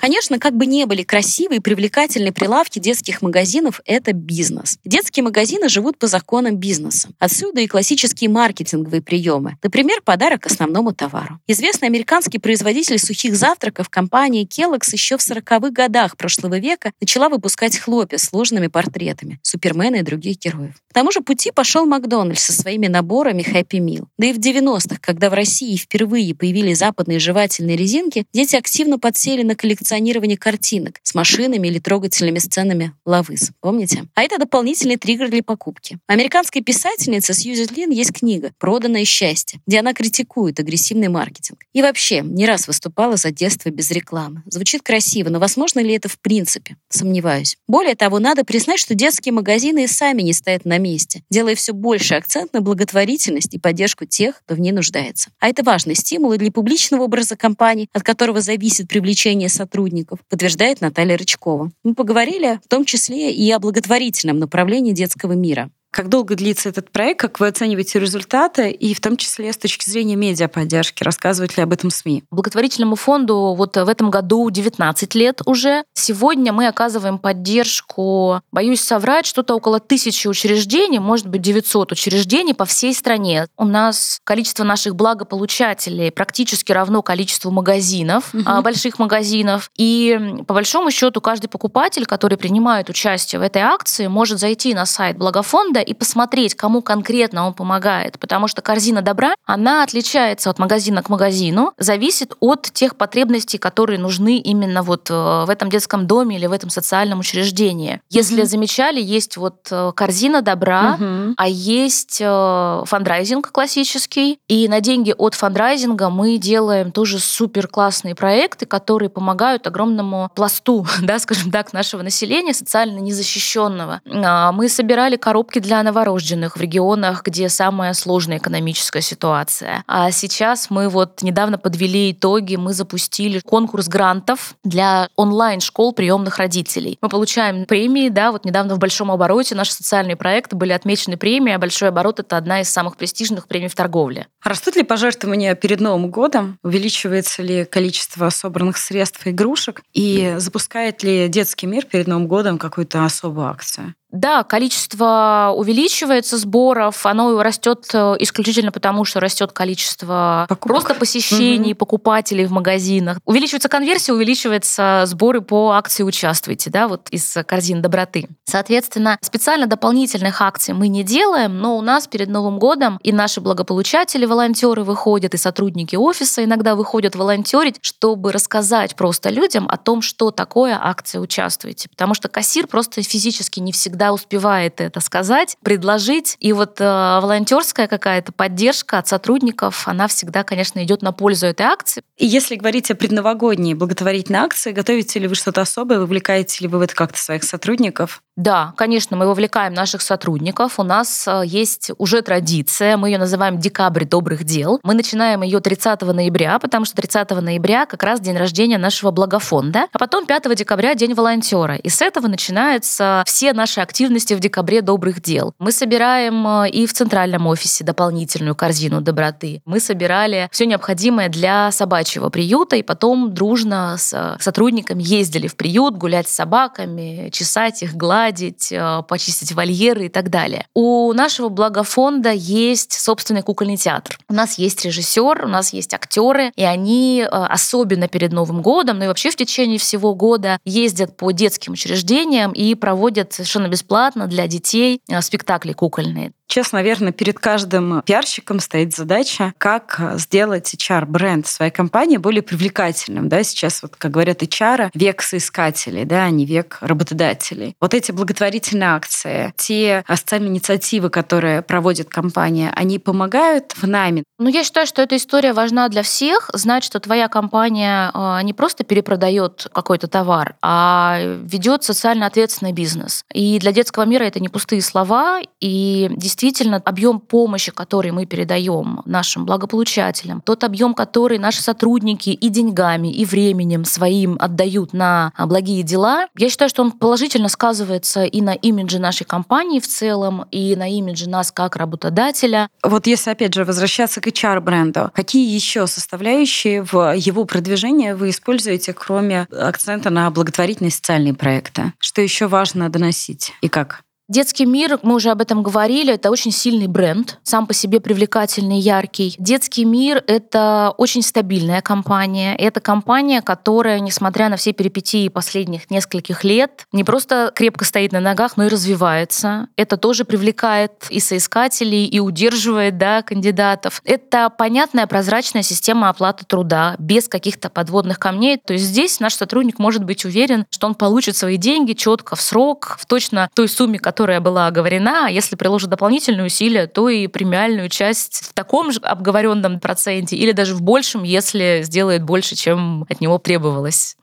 Конечно, 0.00 0.38
как 0.38 0.56
бы 0.56 0.64
не 0.64 0.86
были 0.86 1.02
красивые 1.02 1.58
и 1.58 1.60
привлекательные 1.60 2.32
прилавки 2.32 2.78
детских 2.78 3.20
магазинов, 3.20 3.82
это 3.84 4.14
бизнес. 4.14 4.78
Детские 4.82 5.24
магазины 5.24 5.68
живут 5.68 5.98
по 5.98 6.06
законам 6.06 6.56
бизнеса. 6.56 7.10
Отсюда 7.18 7.60
и 7.60 7.66
классические 7.66 8.30
маркетинговые 8.30 9.02
приемы. 9.02 9.58
Например, 9.62 10.00
подарок 10.02 10.46
основному 10.46 10.94
товару. 10.94 11.38
Известный 11.46 11.88
американский 11.88 12.38
производитель 12.38 12.98
сухих 12.98 13.36
завтраков 13.36 13.90
компания 13.90 14.44
Kellogg's 14.44 14.88
еще 14.92 15.18
в 15.18 15.20
40-х 15.20 15.68
годах 15.68 16.16
прошлого 16.16 16.58
века 16.58 16.92
начала 16.98 17.28
выпускать 17.28 17.76
хлопья 17.76 18.16
с 18.16 18.22
сложными 18.22 18.68
портретами 18.68 19.38
Супермена 19.42 19.96
и 19.96 20.02
других 20.02 20.38
героев. 20.38 20.76
К 20.88 20.94
тому 20.94 21.12
же 21.12 21.20
пути 21.20 21.50
пошел 21.50 21.84
Макдональдс 21.84 22.42
со 22.42 22.52
своими 22.54 22.86
наборами 22.86 23.42
Happy 23.46 23.78
Meal. 23.78 24.06
Да 24.16 24.28
и 24.28 24.32
в 24.32 24.38
90-х, 24.38 24.96
когда 25.02 25.28
в 25.28 25.34
России 25.34 25.76
впервые 25.76 26.34
появились 26.34 26.78
западные 26.78 27.18
жевательные 27.18 27.76
резинки, 27.76 28.24
дети 28.32 28.56
активно 28.56 28.98
подсели 28.98 29.42
на 29.42 29.54
коллекцию 29.54 29.89
коллекционирование 29.90 30.38
картинок 30.38 31.00
с 31.02 31.14
машинами 31.14 31.66
или 31.66 31.80
трогательными 31.80 32.38
сценами 32.38 32.92
Лавыс. 33.04 33.50
Помните? 33.60 34.04
А 34.14 34.22
это 34.22 34.38
дополнительный 34.38 34.96
триггер 34.96 35.28
для 35.30 35.42
покупки. 35.42 35.98
Американской 36.06 36.62
писательницы 36.62 37.34
Сьюзи 37.34 37.66
Лин 37.74 37.90
есть 37.90 38.12
книга 38.12 38.52
«Проданное 38.58 39.04
счастье», 39.04 39.60
где 39.66 39.80
она 39.80 39.92
критикует 39.92 40.60
агрессивный 40.60 41.08
маркетинг. 41.08 41.62
И 41.72 41.82
вообще, 41.82 42.20
не 42.20 42.46
раз 42.46 42.68
выступала 42.68 43.16
за 43.16 43.32
детство 43.32 43.70
без 43.70 43.90
рекламы. 43.90 44.42
Звучит 44.46 44.82
красиво, 44.82 45.28
но 45.28 45.40
возможно 45.40 45.80
ли 45.80 45.92
это 45.94 46.08
в 46.08 46.20
принципе? 46.20 46.76
Сомневаюсь. 46.88 47.56
Более 47.66 47.96
того, 47.96 48.20
надо 48.20 48.44
признать, 48.44 48.78
что 48.78 48.94
детские 48.94 49.32
магазины 49.32 49.84
и 49.84 49.88
сами 49.88 50.22
не 50.22 50.32
стоят 50.32 50.64
на 50.64 50.78
месте, 50.78 51.24
делая 51.30 51.56
все 51.56 51.72
больше 51.72 52.14
акцент 52.14 52.52
на 52.52 52.60
благотворительность 52.60 53.54
и 53.54 53.58
поддержку 53.58 54.04
тех, 54.04 54.40
кто 54.44 54.54
в 54.54 54.60
ней 54.60 54.72
нуждается. 54.72 55.30
А 55.40 55.48
это 55.48 55.64
важный 55.64 55.96
стимул 55.96 56.32
и 56.32 56.38
для 56.38 56.52
публичного 56.52 57.02
образа 57.02 57.36
компаний, 57.36 57.88
от 57.92 58.04
которого 58.04 58.40
зависит 58.40 58.88
привлечение 58.88 59.48
сотрудников 59.48 59.79
сотрудников, 59.80 60.18
подтверждает 60.28 60.80
Наталья 60.80 61.16
Рычкова. 61.16 61.70
Мы 61.84 61.94
поговорили 61.94 62.60
в 62.64 62.68
том 62.68 62.84
числе 62.84 63.32
и 63.32 63.50
о 63.50 63.58
благотворительном 63.58 64.38
направлении 64.38 64.92
детского 64.92 65.32
мира. 65.32 65.70
Как 65.90 66.08
долго 66.08 66.36
длится 66.36 66.68
этот 66.68 66.90
проект, 66.90 67.20
как 67.20 67.40
вы 67.40 67.48
оцениваете 67.48 67.98
результаты, 67.98 68.70
и 68.70 68.94
в 68.94 69.00
том 69.00 69.16
числе 69.16 69.52
с 69.52 69.56
точки 69.56 69.90
зрения 69.90 70.14
медиаподдержки, 70.14 71.02
рассказывают 71.02 71.56
ли 71.56 71.64
об 71.64 71.72
этом 71.72 71.90
СМИ? 71.90 72.22
Благотворительному 72.30 72.94
фонду 72.94 73.54
вот 73.56 73.76
в 73.76 73.88
этом 73.88 74.10
году 74.10 74.48
19 74.48 75.14
лет 75.16 75.40
уже. 75.46 75.82
Сегодня 75.94 76.52
мы 76.52 76.68
оказываем 76.68 77.18
поддержку, 77.18 78.40
боюсь 78.52 78.80
соврать, 78.80 79.26
что-то 79.26 79.56
около 79.56 79.80
тысячи 79.80 80.28
учреждений, 80.28 81.00
может 81.00 81.26
быть 81.26 81.42
900 81.42 81.92
учреждений 81.92 82.54
по 82.54 82.66
всей 82.66 82.94
стране. 82.94 83.48
У 83.56 83.64
нас 83.64 84.20
количество 84.22 84.62
наших 84.62 84.94
благополучателей 84.94 86.12
практически 86.12 86.70
равно 86.70 87.02
количеству 87.02 87.50
магазинов, 87.50 88.32
угу. 88.32 88.62
больших 88.62 89.00
магазинов. 89.00 89.70
И 89.76 90.18
по 90.46 90.54
большому 90.54 90.92
счету 90.92 91.20
каждый 91.20 91.48
покупатель, 91.48 92.06
который 92.06 92.38
принимает 92.38 92.88
участие 92.88 93.40
в 93.40 93.42
этой 93.42 93.62
акции, 93.62 94.06
может 94.06 94.38
зайти 94.38 94.72
на 94.72 94.86
сайт 94.86 95.18
благофонда 95.18 95.79
и 95.80 95.94
посмотреть, 95.94 96.54
кому 96.54 96.82
конкретно 96.82 97.46
он 97.46 97.54
помогает. 97.54 98.18
Потому 98.18 98.48
что 98.48 98.62
корзина 98.62 99.02
добра, 99.02 99.34
она 99.46 99.82
отличается 99.82 100.50
от 100.50 100.58
магазина 100.58 101.02
к 101.02 101.08
магазину, 101.08 101.72
зависит 101.78 102.34
от 102.40 102.70
тех 102.72 102.96
потребностей, 102.96 103.58
которые 103.58 103.98
нужны 103.98 104.38
именно 104.38 104.82
вот 104.82 105.10
э, 105.10 105.14
в 105.14 105.50
этом 105.50 105.70
детском 105.70 106.06
доме 106.06 106.36
или 106.36 106.46
в 106.46 106.52
этом 106.52 106.70
социальном 106.70 107.20
учреждении. 107.20 108.00
Если 108.10 108.42
mm-hmm. 108.42 108.46
замечали, 108.46 109.00
есть 109.00 109.36
вот 109.36 109.68
э, 109.70 109.92
корзина 109.94 110.42
добра, 110.42 110.96
mm-hmm. 110.98 111.34
а 111.36 111.48
есть 111.48 112.18
э, 112.20 112.82
фандрайзинг 112.86 113.50
классический. 113.52 114.38
И 114.48 114.68
на 114.68 114.80
деньги 114.80 115.14
от 115.16 115.34
фандрайзинга 115.34 116.10
мы 116.10 116.38
делаем 116.38 116.92
тоже 116.92 117.18
супер 117.18 117.68
классные 117.68 118.14
проекты, 118.14 118.66
которые 118.66 119.10
помогают 119.10 119.66
огромному 119.66 120.30
пласту, 120.34 120.86
да, 121.02 121.18
скажем 121.18 121.50
так, 121.50 121.72
нашего 121.72 122.02
населения, 122.02 122.54
социально 122.54 122.98
незащищенного. 122.98 124.00
А, 124.06 124.52
мы 124.52 124.68
собирали 124.68 125.16
коробки 125.16 125.58
для 125.58 125.69
для 125.70 125.84
новорожденных 125.84 126.56
в 126.56 126.60
регионах, 126.60 127.22
где 127.22 127.48
самая 127.48 127.92
сложная 127.92 128.38
экономическая 128.38 129.00
ситуация. 129.00 129.84
А 129.86 130.10
сейчас 130.10 130.68
мы 130.68 130.88
вот 130.88 131.22
недавно 131.22 131.58
подвели 131.58 132.10
итоги, 132.10 132.56
мы 132.56 132.72
запустили 132.72 133.38
конкурс 133.38 133.86
грантов 133.86 134.56
для 134.64 135.08
онлайн-школ 135.14 135.92
приемных 135.92 136.38
родителей. 136.38 136.98
Мы 137.00 137.08
получаем 137.08 137.66
премии, 137.66 138.08
да, 138.08 138.32
вот 138.32 138.44
недавно 138.44 138.74
в 138.74 138.80
большом 138.80 139.12
обороте 139.12 139.54
наши 139.54 139.72
социальные 139.72 140.16
проекты 140.16 140.56
были 140.56 140.72
отмечены 140.72 141.16
премией, 141.16 141.54
а 141.54 141.60
большой 141.60 141.90
оборот— 141.90 142.18
это 142.18 142.36
одна 142.36 142.62
из 142.62 142.68
самых 142.68 142.96
престижных 142.96 143.46
премий 143.46 143.68
в 143.68 143.76
торговле. 143.76 144.26
Растут 144.42 144.74
ли 144.74 144.82
пожертвования 144.82 145.54
перед 145.54 145.78
Новым 145.78 146.10
годом? 146.10 146.58
Увеличивается 146.64 147.44
ли 147.44 147.64
количество 147.64 148.28
собранных 148.30 148.76
средств 148.76 149.24
и 149.24 149.30
игрушек? 149.30 149.82
И 149.92 150.34
запускает 150.38 151.04
ли 151.04 151.28
детский 151.28 151.68
мир 151.68 151.84
перед 151.84 152.08
Новым 152.08 152.26
годом 152.26 152.58
какую-то 152.58 153.04
особую 153.04 153.46
акцию? 153.46 153.94
Да, 154.12 154.42
количество 154.42 155.54
увеличивается 155.56 156.36
сборов, 156.36 157.06
оно 157.06 157.40
растет 157.42 157.86
э, 157.92 158.16
исключительно 158.18 158.72
потому, 158.72 159.04
что 159.04 159.20
растет 159.20 159.52
количество 159.52 160.46
Покупок. 160.48 160.68
просто 160.68 160.94
посещений 160.94 161.72
угу. 161.72 161.78
покупателей 161.78 162.46
в 162.46 162.50
магазинах. 162.50 163.18
Увеличивается 163.24 163.68
конверсия, 163.68 164.12
увеличиваются 164.12 165.04
сборы 165.06 165.42
по 165.42 165.72
акции 165.72 166.02
«Участвуйте», 166.02 166.70
да, 166.70 166.88
вот 166.88 167.08
из 167.10 167.36
корзин 167.46 167.82
доброты. 167.82 168.28
Соответственно, 168.46 169.16
специально 169.22 169.66
дополнительных 169.66 170.42
акций 170.42 170.74
мы 170.74 170.88
не 170.88 171.04
делаем, 171.04 171.58
но 171.58 171.76
у 171.76 171.80
нас 171.80 172.08
перед 172.08 172.28
Новым 172.28 172.58
годом 172.58 172.98
и 173.04 173.12
наши 173.12 173.40
благополучатели, 173.40 174.26
волонтеры 174.26 174.82
выходят, 174.82 175.34
и 175.34 175.36
сотрудники 175.36 175.94
офиса 175.94 176.42
иногда 176.42 176.74
выходят 176.74 177.14
волонтерить, 177.14 177.76
чтобы 177.80 178.32
рассказать 178.32 178.96
просто 178.96 179.30
людям 179.30 179.68
о 179.68 179.76
том, 179.76 180.02
что 180.02 180.32
такое 180.32 180.76
акция 180.80 181.20
«Участвуйте». 181.20 181.88
Потому 181.88 182.14
что 182.14 182.28
кассир 182.28 182.66
просто 182.66 183.02
физически 183.02 183.60
не 183.60 183.70
всегда 183.70 183.99
всегда 184.00 184.14
успевает 184.14 184.80
это 184.80 185.00
сказать, 185.00 185.58
предложить. 185.62 186.36
И 186.40 186.54
вот 186.54 186.80
э, 186.80 186.84
волонтерская 186.84 187.86
какая-то 187.86 188.32
поддержка 188.32 188.96
от 188.96 189.08
сотрудников, 189.08 189.86
она 189.86 190.08
всегда, 190.08 190.42
конечно, 190.42 190.82
идет 190.82 191.02
на 191.02 191.12
пользу 191.12 191.46
этой 191.46 191.66
акции. 191.66 192.02
И 192.16 192.26
если 192.26 192.56
говорить 192.56 192.90
о 192.90 192.94
предновогодней 192.94 193.74
благотворительной 193.74 194.38
акции, 194.38 194.72
готовите 194.72 195.18
ли 195.18 195.28
вы 195.28 195.34
что-то 195.34 195.60
особое, 195.60 195.98
вовлекаете 195.98 196.64
ли 196.64 196.68
вы 196.68 196.78
в 196.78 196.80
это 196.80 196.94
как-то 196.94 197.18
своих 197.18 197.44
сотрудников? 197.44 198.22
Да, 198.40 198.72
конечно, 198.74 199.18
мы 199.18 199.26
вовлекаем 199.26 199.74
наших 199.74 200.00
сотрудников. 200.00 200.78
У 200.78 200.82
нас 200.82 201.28
э, 201.28 201.42
есть 201.44 201.90
уже 201.98 202.22
традиция, 202.22 202.96
мы 202.96 203.10
ее 203.10 203.18
называем 203.18 203.58
«Декабрь 203.58 204.06
добрых 204.06 204.44
дел». 204.44 204.80
Мы 204.82 204.94
начинаем 204.94 205.42
ее 205.42 205.60
30 205.60 206.00
ноября, 206.00 206.58
потому 206.58 206.86
что 206.86 206.96
30 206.96 207.32
ноября 207.32 207.84
как 207.84 208.02
раз 208.02 208.18
день 208.18 208.38
рождения 208.38 208.78
нашего 208.78 209.10
благофонда, 209.10 209.88
а 209.92 209.98
потом 209.98 210.24
5 210.24 210.56
декабря 210.56 210.94
день 210.94 211.12
волонтера. 211.12 211.76
И 211.76 211.90
с 211.90 212.00
этого 212.00 212.28
начинаются 212.28 213.24
все 213.26 213.52
наши 213.52 213.82
активности 213.82 214.32
в 214.32 214.40
декабре 214.40 214.80
добрых 214.80 215.20
дел. 215.20 215.52
Мы 215.58 215.70
собираем 215.70 216.46
э, 216.64 216.70
и 216.70 216.86
в 216.86 216.94
центральном 216.94 217.46
офисе 217.46 217.84
дополнительную 217.84 218.54
корзину 218.54 219.02
доброты. 219.02 219.60
Мы 219.66 219.80
собирали 219.80 220.48
все 220.50 220.64
необходимое 220.64 221.28
для 221.28 221.70
собачьего 221.72 222.30
приюта, 222.30 222.76
и 222.76 222.82
потом 222.82 223.34
дружно 223.34 223.96
с 223.98 224.14
э, 224.14 224.42
сотрудниками 224.42 225.02
ездили 225.02 225.46
в 225.46 225.56
приют, 225.56 225.98
гулять 225.98 226.26
с 226.26 226.32
собаками, 226.32 227.28
чесать 227.34 227.82
их, 227.82 227.92
гладить, 227.92 228.29
погладить, 228.30 228.72
э, 228.72 229.02
почистить 229.08 229.52
вольеры 229.52 230.06
и 230.06 230.08
так 230.08 230.30
далее. 230.30 230.66
У 230.74 231.12
нашего 231.12 231.48
благофонда 231.48 232.30
есть 232.30 232.92
собственный 232.92 233.42
кукольный 233.42 233.76
театр. 233.76 234.18
У 234.28 234.34
нас 234.34 234.58
есть 234.58 234.84
режиссер, 234.84 235.44
у 235.44 235.48
нас 235.48 235.72
есть 235.72 235.92
актеры, 235.94 236.52
и 236.56 236.64
они 236.64 237.22
э, 237.22 237.26
особенно 237.26 238.08
перед 238.08 238.32
Новым 238.32 238.62
годом, 238.62 238.98
ну 238.98 239.04
и 239.04 239.08
вообще 239.08 239.30
в 239.30 239.36
течение 239.36 239.78
всего 239.78 240.14
года 240.14 240.58
ездят 240.64 241.16
по 241.16 241.32
детским 241.32 241.72
учреждениям 241.72 242.52
и 242.52 242.74
проводят 242.74 243.32
совершенно 243.32 243.68
бесплатно 243.68 244.26
для 244.26 244.46
детей 244.46 245.00
э, 245.08 245.20
спектакли 245.20 245.72
кукольные. 245.72 246.32
Сейчас, 246.50 246.72
наверное, 246.72 247.12
перед 247.12 247.38
каждым 247.38 248.02
пиарщиком 248.02 248.58
стоит 248.58 248.92
задача, 248.92 249.54
как 249.56 250.00
сделать 250.16 250.74
HR-бренд 250.74 251.46
своей 251.46 251.70
компании 251.70 252.16
более 252.16 252.42
привлекательным. 252.42 253.28
Да? 253.28 253.44
Сейчас, 253.44 253.82
вот, 253.82 253.94
как 253.96 254.10
говорят 254.10 254.42
HR, 254.42 254.90
век 254.92 255.22
соискателей, 255.22 256.04
да, 256.04 256.24
а 256.24 256.30
не 256.30 256.46
век 256.46 256.78
работодателей. 256.80 257.76
Вот 257.80 257.94
эти 257.94 258.10
благотворительные 258.20 258.90
акции, 258.90 259.54
те 259.56 260.04
социальные 260.06 260.50
инициативы, 260.50 261.08
которые 261.08 261.62
проводит 261.62 262.10
компания, 262.10 262.70
они 262.76 262.98
помогают 262.98 263.72
в 263.76 263.86
найме? 263.86 264.24
Ну, 264.38 264.48
я 264.48 264.64
считаю, 264.64 264.86
что 264.86 265.02
эта 265.02 265.16
история 265.16 265.52
важна 265.52 265.88
для 265.88 266.02
всех. 266.02 266.50
Знать, 266.52 266.84
что 266.84 266.98
твоя 266.98 267.28
компания 267.28 268.10
э, 268.12 268.42
не 268.42 268.52
просто 268.52 268.84
перепродает 268.84 269.68
какой-то 269.72 270.06
товар, 270.06 270.56
а 270.62 271.18
ведет 271.42 271.84
социально 271.84 272.26
ответственный 272.26 272.72
бизнес. 272.72 273.22
И 273.32 273.58
для 273.58 273.72
детского 273.72 274.04
мира 274.04 274.24
это 274.24 274.40
не 274.40 274.48
пустые 274.48 274.82
слова. 274.82 275.40
И 275.60 276.10
действительно, 276.16 276.82
объем 276.84 277.20
помощи, 277.20 277.70
который 277.70 278.12
мы 278.12 278.26
передаем 278.26 279.02
нашим 279.04 279.44
благополучателям, 279.44 280.40
тот 280.40 280.64
объем, 280.64 280.94
который 280.94 281.38
наши 281.38 281.62
сотрудники 281.62 282.30
и 282.30 282.48
деньгами, 282.48 283.12
и 283.12 283.24
временем 283.24 283.84
своим 283.84 284.36
отдают 284.40 284.92
на 284.92 285.32
благие 285.38 285.82
дела, 285.82 286.26
я 286.36 286.50
считаю, 286.50 286.68
что 286.68 286.82
он 286.82 286.92
положительно 286.92 287.48
сказывается 287.48 287.99
и 288.06 288.42
на 288.42 288.54
имидже 288.54 288.98
нашей 288.98 289.24
компании 289.24 289.80
в 289.80 289.86
целом, 289.86 290.46
и 290.50 290.76
на 290.76 290.88
имидже 290.90 291.28
нас 291.28 291.52
как 291.52 291.76
работодателя. 291.76 292.68
Вот 292.82 293.06
если, 293.06 293.30
опять 293.30 293.54
же, 293.54 293.64
возвращаться 293.64 294.20
к 294.20 294.26
HR-бренду, 294.26 295.10
какие 295.14 295.52
еще 295.54 295.86
составляющие 295.86 296.82
в 296.82 297.14
его 297.14 297.44
продвижении 297.44 298.12
вы 298.12 298.30
используете, 298.30 298.92
кроме 298.92 299.46
акцента 299.50 300.10
на 300.10 300.30
благотворительные 300.30 300.90
социальные 300.90 301.34
проекты? 301.34 301.92
Что 301.98 302.22
еще 302.22 302.46
важно 302.46 302.88
доносить 302.88 303.52
и 303.60 303.68
как? 303.68 304.02
Детский 304.30 304.64
мир, 304.64 305.00
мы 305.02 305.16
уже 305.16 305.30
об 305.30 305.40
этом 305.40 305.64
говорили, 305.64 306.14
это 306.14 306.30
очень 306.30 306.52
сильный 306.52 306.86
бренд, 306.86 307.40
сам 307.42 307.66
по 307.66 307.74
себе 307.74 307.98
привлекательный, 307.98 308.78
яркий. 308.78 309.34
Детский 309.38 309.84
мир— 309.84 310.22
это 310.28 310.94
очень 310.98 311.22
стабильная 311.22 311.80
компания. 311.80 312.54
Это 312.54 312.80
компания, 312.80 313.42
которая, 313.42 313.98
несмотря 313.98 314.48
на 314.48 314.56
все 314.56 314.72
перипетии 314.72 315.26
последних 315.26 315.90
нескольких 315.90 316.44
лет, 316.44 316.86
не 316.92 317.02
просто 317.02 317.50
крепко 317.52 317.84
стоит 317.84 318.12
на 318.12 318.20
ногах, 318.20 318.56
но 318.56 318.66
и 318.66 318.68
развивается. 318.68 319.66
Это 319.74 319.96
тоже 319.96 320.24
привлекает 320.24 320.92
и 321.10 321.18
соискателей, 321.18 322.04
и 322.06 322.20
удерживает 322.20 322.98
да, 322.98 323.22
кандидатов. 323.22 324.00
Это 324.04 324.48
понятная, 324.48 325.08
прозрачная 325.08 325.62
система 325.62 326.08
оплаты 326.08 326.44
труда, 326.44 326.94
без 327.00 327.26
каких-то 327.26 327.68
подводных 327.68 328.20
камней. 328.20 328.58
То 328.58 328.74
есть 328.74 328.84
здесь 328.84 329.18
наш 329.18 329.34
сотрудник 329.34 329.80
может 329.80 330.04
быть 330.04 330.24
уверен, 330.24 330.66
что 330.70 330.86
он 330.86 330.94
получит 330.94 331.36
свои 331.36 331.56
деньги 331.56 331.94
четко, 331.94 332.36
в 332.36 332.40
срок, 332.40 332.96
в 333.00 333.06
точно 333.06 333.50
той 333.56 333.66
сумме, 333.66 333.98
которая 333.98 334.19
которая 334.20 334.40
была 334.40 334.66
оговорена, 334.66 335.28
а 335.28 335.30
если 335.30 335.56
приложит 335.56 335.88
дополнительные 335.88 336.44
усилия, 336.44 336.86
то 336.86 337.08
и 337.08 337.26
премиальную 337.26 337.88
часть 337.88 338.44
в 338.44 338.52
таком 338.52 338.92
же 338.92 339.00
обговоренном 339.00 339.80
проценте 339.80 340.36
или 340.36 340.52
даже 340.52 340.74
в 340.74 340.82
большем, 340.82 341.22
если 341.22 341.80
сделает 341.84 342.22
больше, 342.22 342.54
чем 342.54 343.06
от 343.08 343.22
него 343.22 343.38
требовалось. 343.38 344.18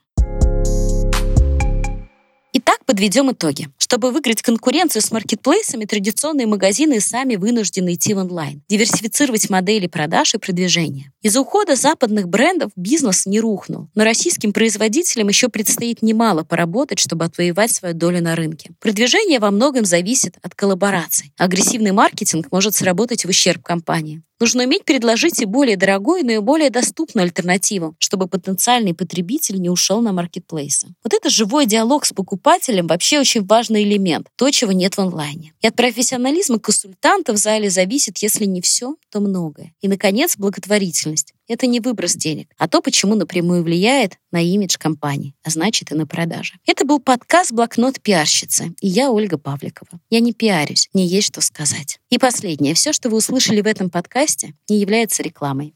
Итак, 2.68 2.84
подведем 2.84 3.32
итоги. 3.32 3.68
Чтобы 3.78 4.10
выиграть 4.10 4.42
конкуренцию 4.42 5.00
с 5.00 5.10
маркетплейсами, 5.10 5.86
традиционные 5.86 6.46
магазины 6.46 7.00
сами 7.00 7.36
вынуждены 7.36 7.94
идти 7.94 8.12
в 8.12 8.18
онлайн, 8.18 8.60
диверсифицировать 8.68 9.48
модели 9.48 9.86
продаж 9.86 10.34
и 10.34 10.38
продвижения. 10.38 11.10
Из-за 11.22 11.40
ухода 11.40 11.76
западных 11.76 12.28
брендов 12.28 12.70
бизнес 12.76 13.24
не 13.24 13.40
рухнул, 13.40 13.88
но 13.94 14.04
российским 14.04 14.52
производителям 14.52 15.28
еще 15.28 15.48
предстоит 15.48 16.02
немало 16.02 16.44
поработать, 16.44 16.98
чтобы 16.98 17.24
отвоевать 17.24 17.70
свою 17.70 17.94
долю 17.94 18.22
на 18.22 18.36
рынке. 18.36 18.72
Продвижение 18.80 19.38
во 19.38 19.50
многом 19.50 19.86
зависит 19.86 20.36
от 20.42 20.54
коллабораций. 20.54 21.32
Агрессивный 21.38 21.92
маркетинг 21.92 22.48
может 22.52 22.74
сработать 22.74 23.24
в 23.24 23.30
ущерб 23.30 23.62
компании. 23.62 24.20
Нужно 24.40 24.64
уметь 24.64 24.84
предложить 24.84 25.42
и 25.42 25.46
более 25.46 25.76
дорогую, 25.76 26.24
но 26.24 26.32
и 26.32 26.38
более 26.38 26.70
доступную 26.70 27.24
альтернативу, 27.24 27.96
чтобы 27.98 28.28
потенциальный 28.28 28.94
потребитель 28.94 29.60
не 29.60 29.68
ушел 29.68 30.00
на 30.00 30.12
маркетплейсы. 30.12 30.94
Вот 31.02 31.12
это 31.12 31.28
живой 31.28 31.66
диалог 31.66 32.04
с 32.04 32.12
покупателем 32.12 32.86
вообще 32.86 33.18
очень 33.18 33.44
важный 33.44 33.82
элемент, 33.82 34.28
то, 34.36 34.48
чего 34.50 34.70
нет 34.70 34.96
в 34.96 35.00
онлайне. 35.00 35.54
И 35.60 35.66
от 35.66 35.74
профессионализма 35.74 36.60
консультанта 36.60 37.32
в 37.32 37.36
зале 37.36 37.68
зависит, 37.68 38.18
если 38.18 38.44
не 38.44 38.60
все, 38.60 38.94
то 39.10 39.18
многое. 39.20 39.74
И, 39.80 39.88
наконец, 39.88 40.36
благотворительность. 40.36 41.34
Это 41.48 41.66
не 41.66 41.80
выброс 41.80 42.12
денег, 42.12 42.50
а 42.58 42.68
то, 42.68 42.82
почему 42.82 43.14
напрямую 43.14 43.62
влияет 43.64 44.18
на 44.30 44.42
имидж 44.42 44.76
компании, 44.78 45.34
а 45.42 45.50
значит 45.50 45.90
и 45.90 45.94
на 45.94 46.06
продажи. 46.06 46.54
Это 46.66 46.84
был 46.84 47.00
подкаст 47.00 47.52
«Блокнот 47.52 48.02
пиарщицы», 48.02 48.74
и 48.82 48.86
я 48.86 49.10
Ольга 49.10 49.38
Павликова. 49.38 49.98
Я 50.10 50.20
не 50.20 50.34
пиарюсь, 50.34 50.90
мне 50.92 51.06
есть 51.06 51.28
что 51.28 51.40
сказать. 51.40 52.00
И 52.10 52.18
последнее. 52.18 52.74
Все, 52.74 52.92
что 52.92 53.08
вы 53.08 53.16
услышали 53.16 53.62
в 53.62 53.66
этом 53.66 53.88
подкасте, 53.88 54.52
не 54.68 54.78
является 54.78 55.22
рекламой. 55.22 55.74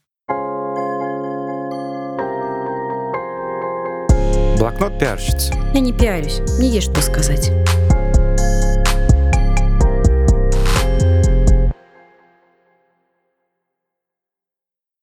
Блокнот 4.59 4.99
пиарщицы. 4.99 5.55
Я 5.73 5.81
не 5.81 5.95
пиарюсь, 5.95 6.41
мне 6.59 6.69
есть 6.69 6.91
что 6.91 7.01
сказать. 7.01 7.51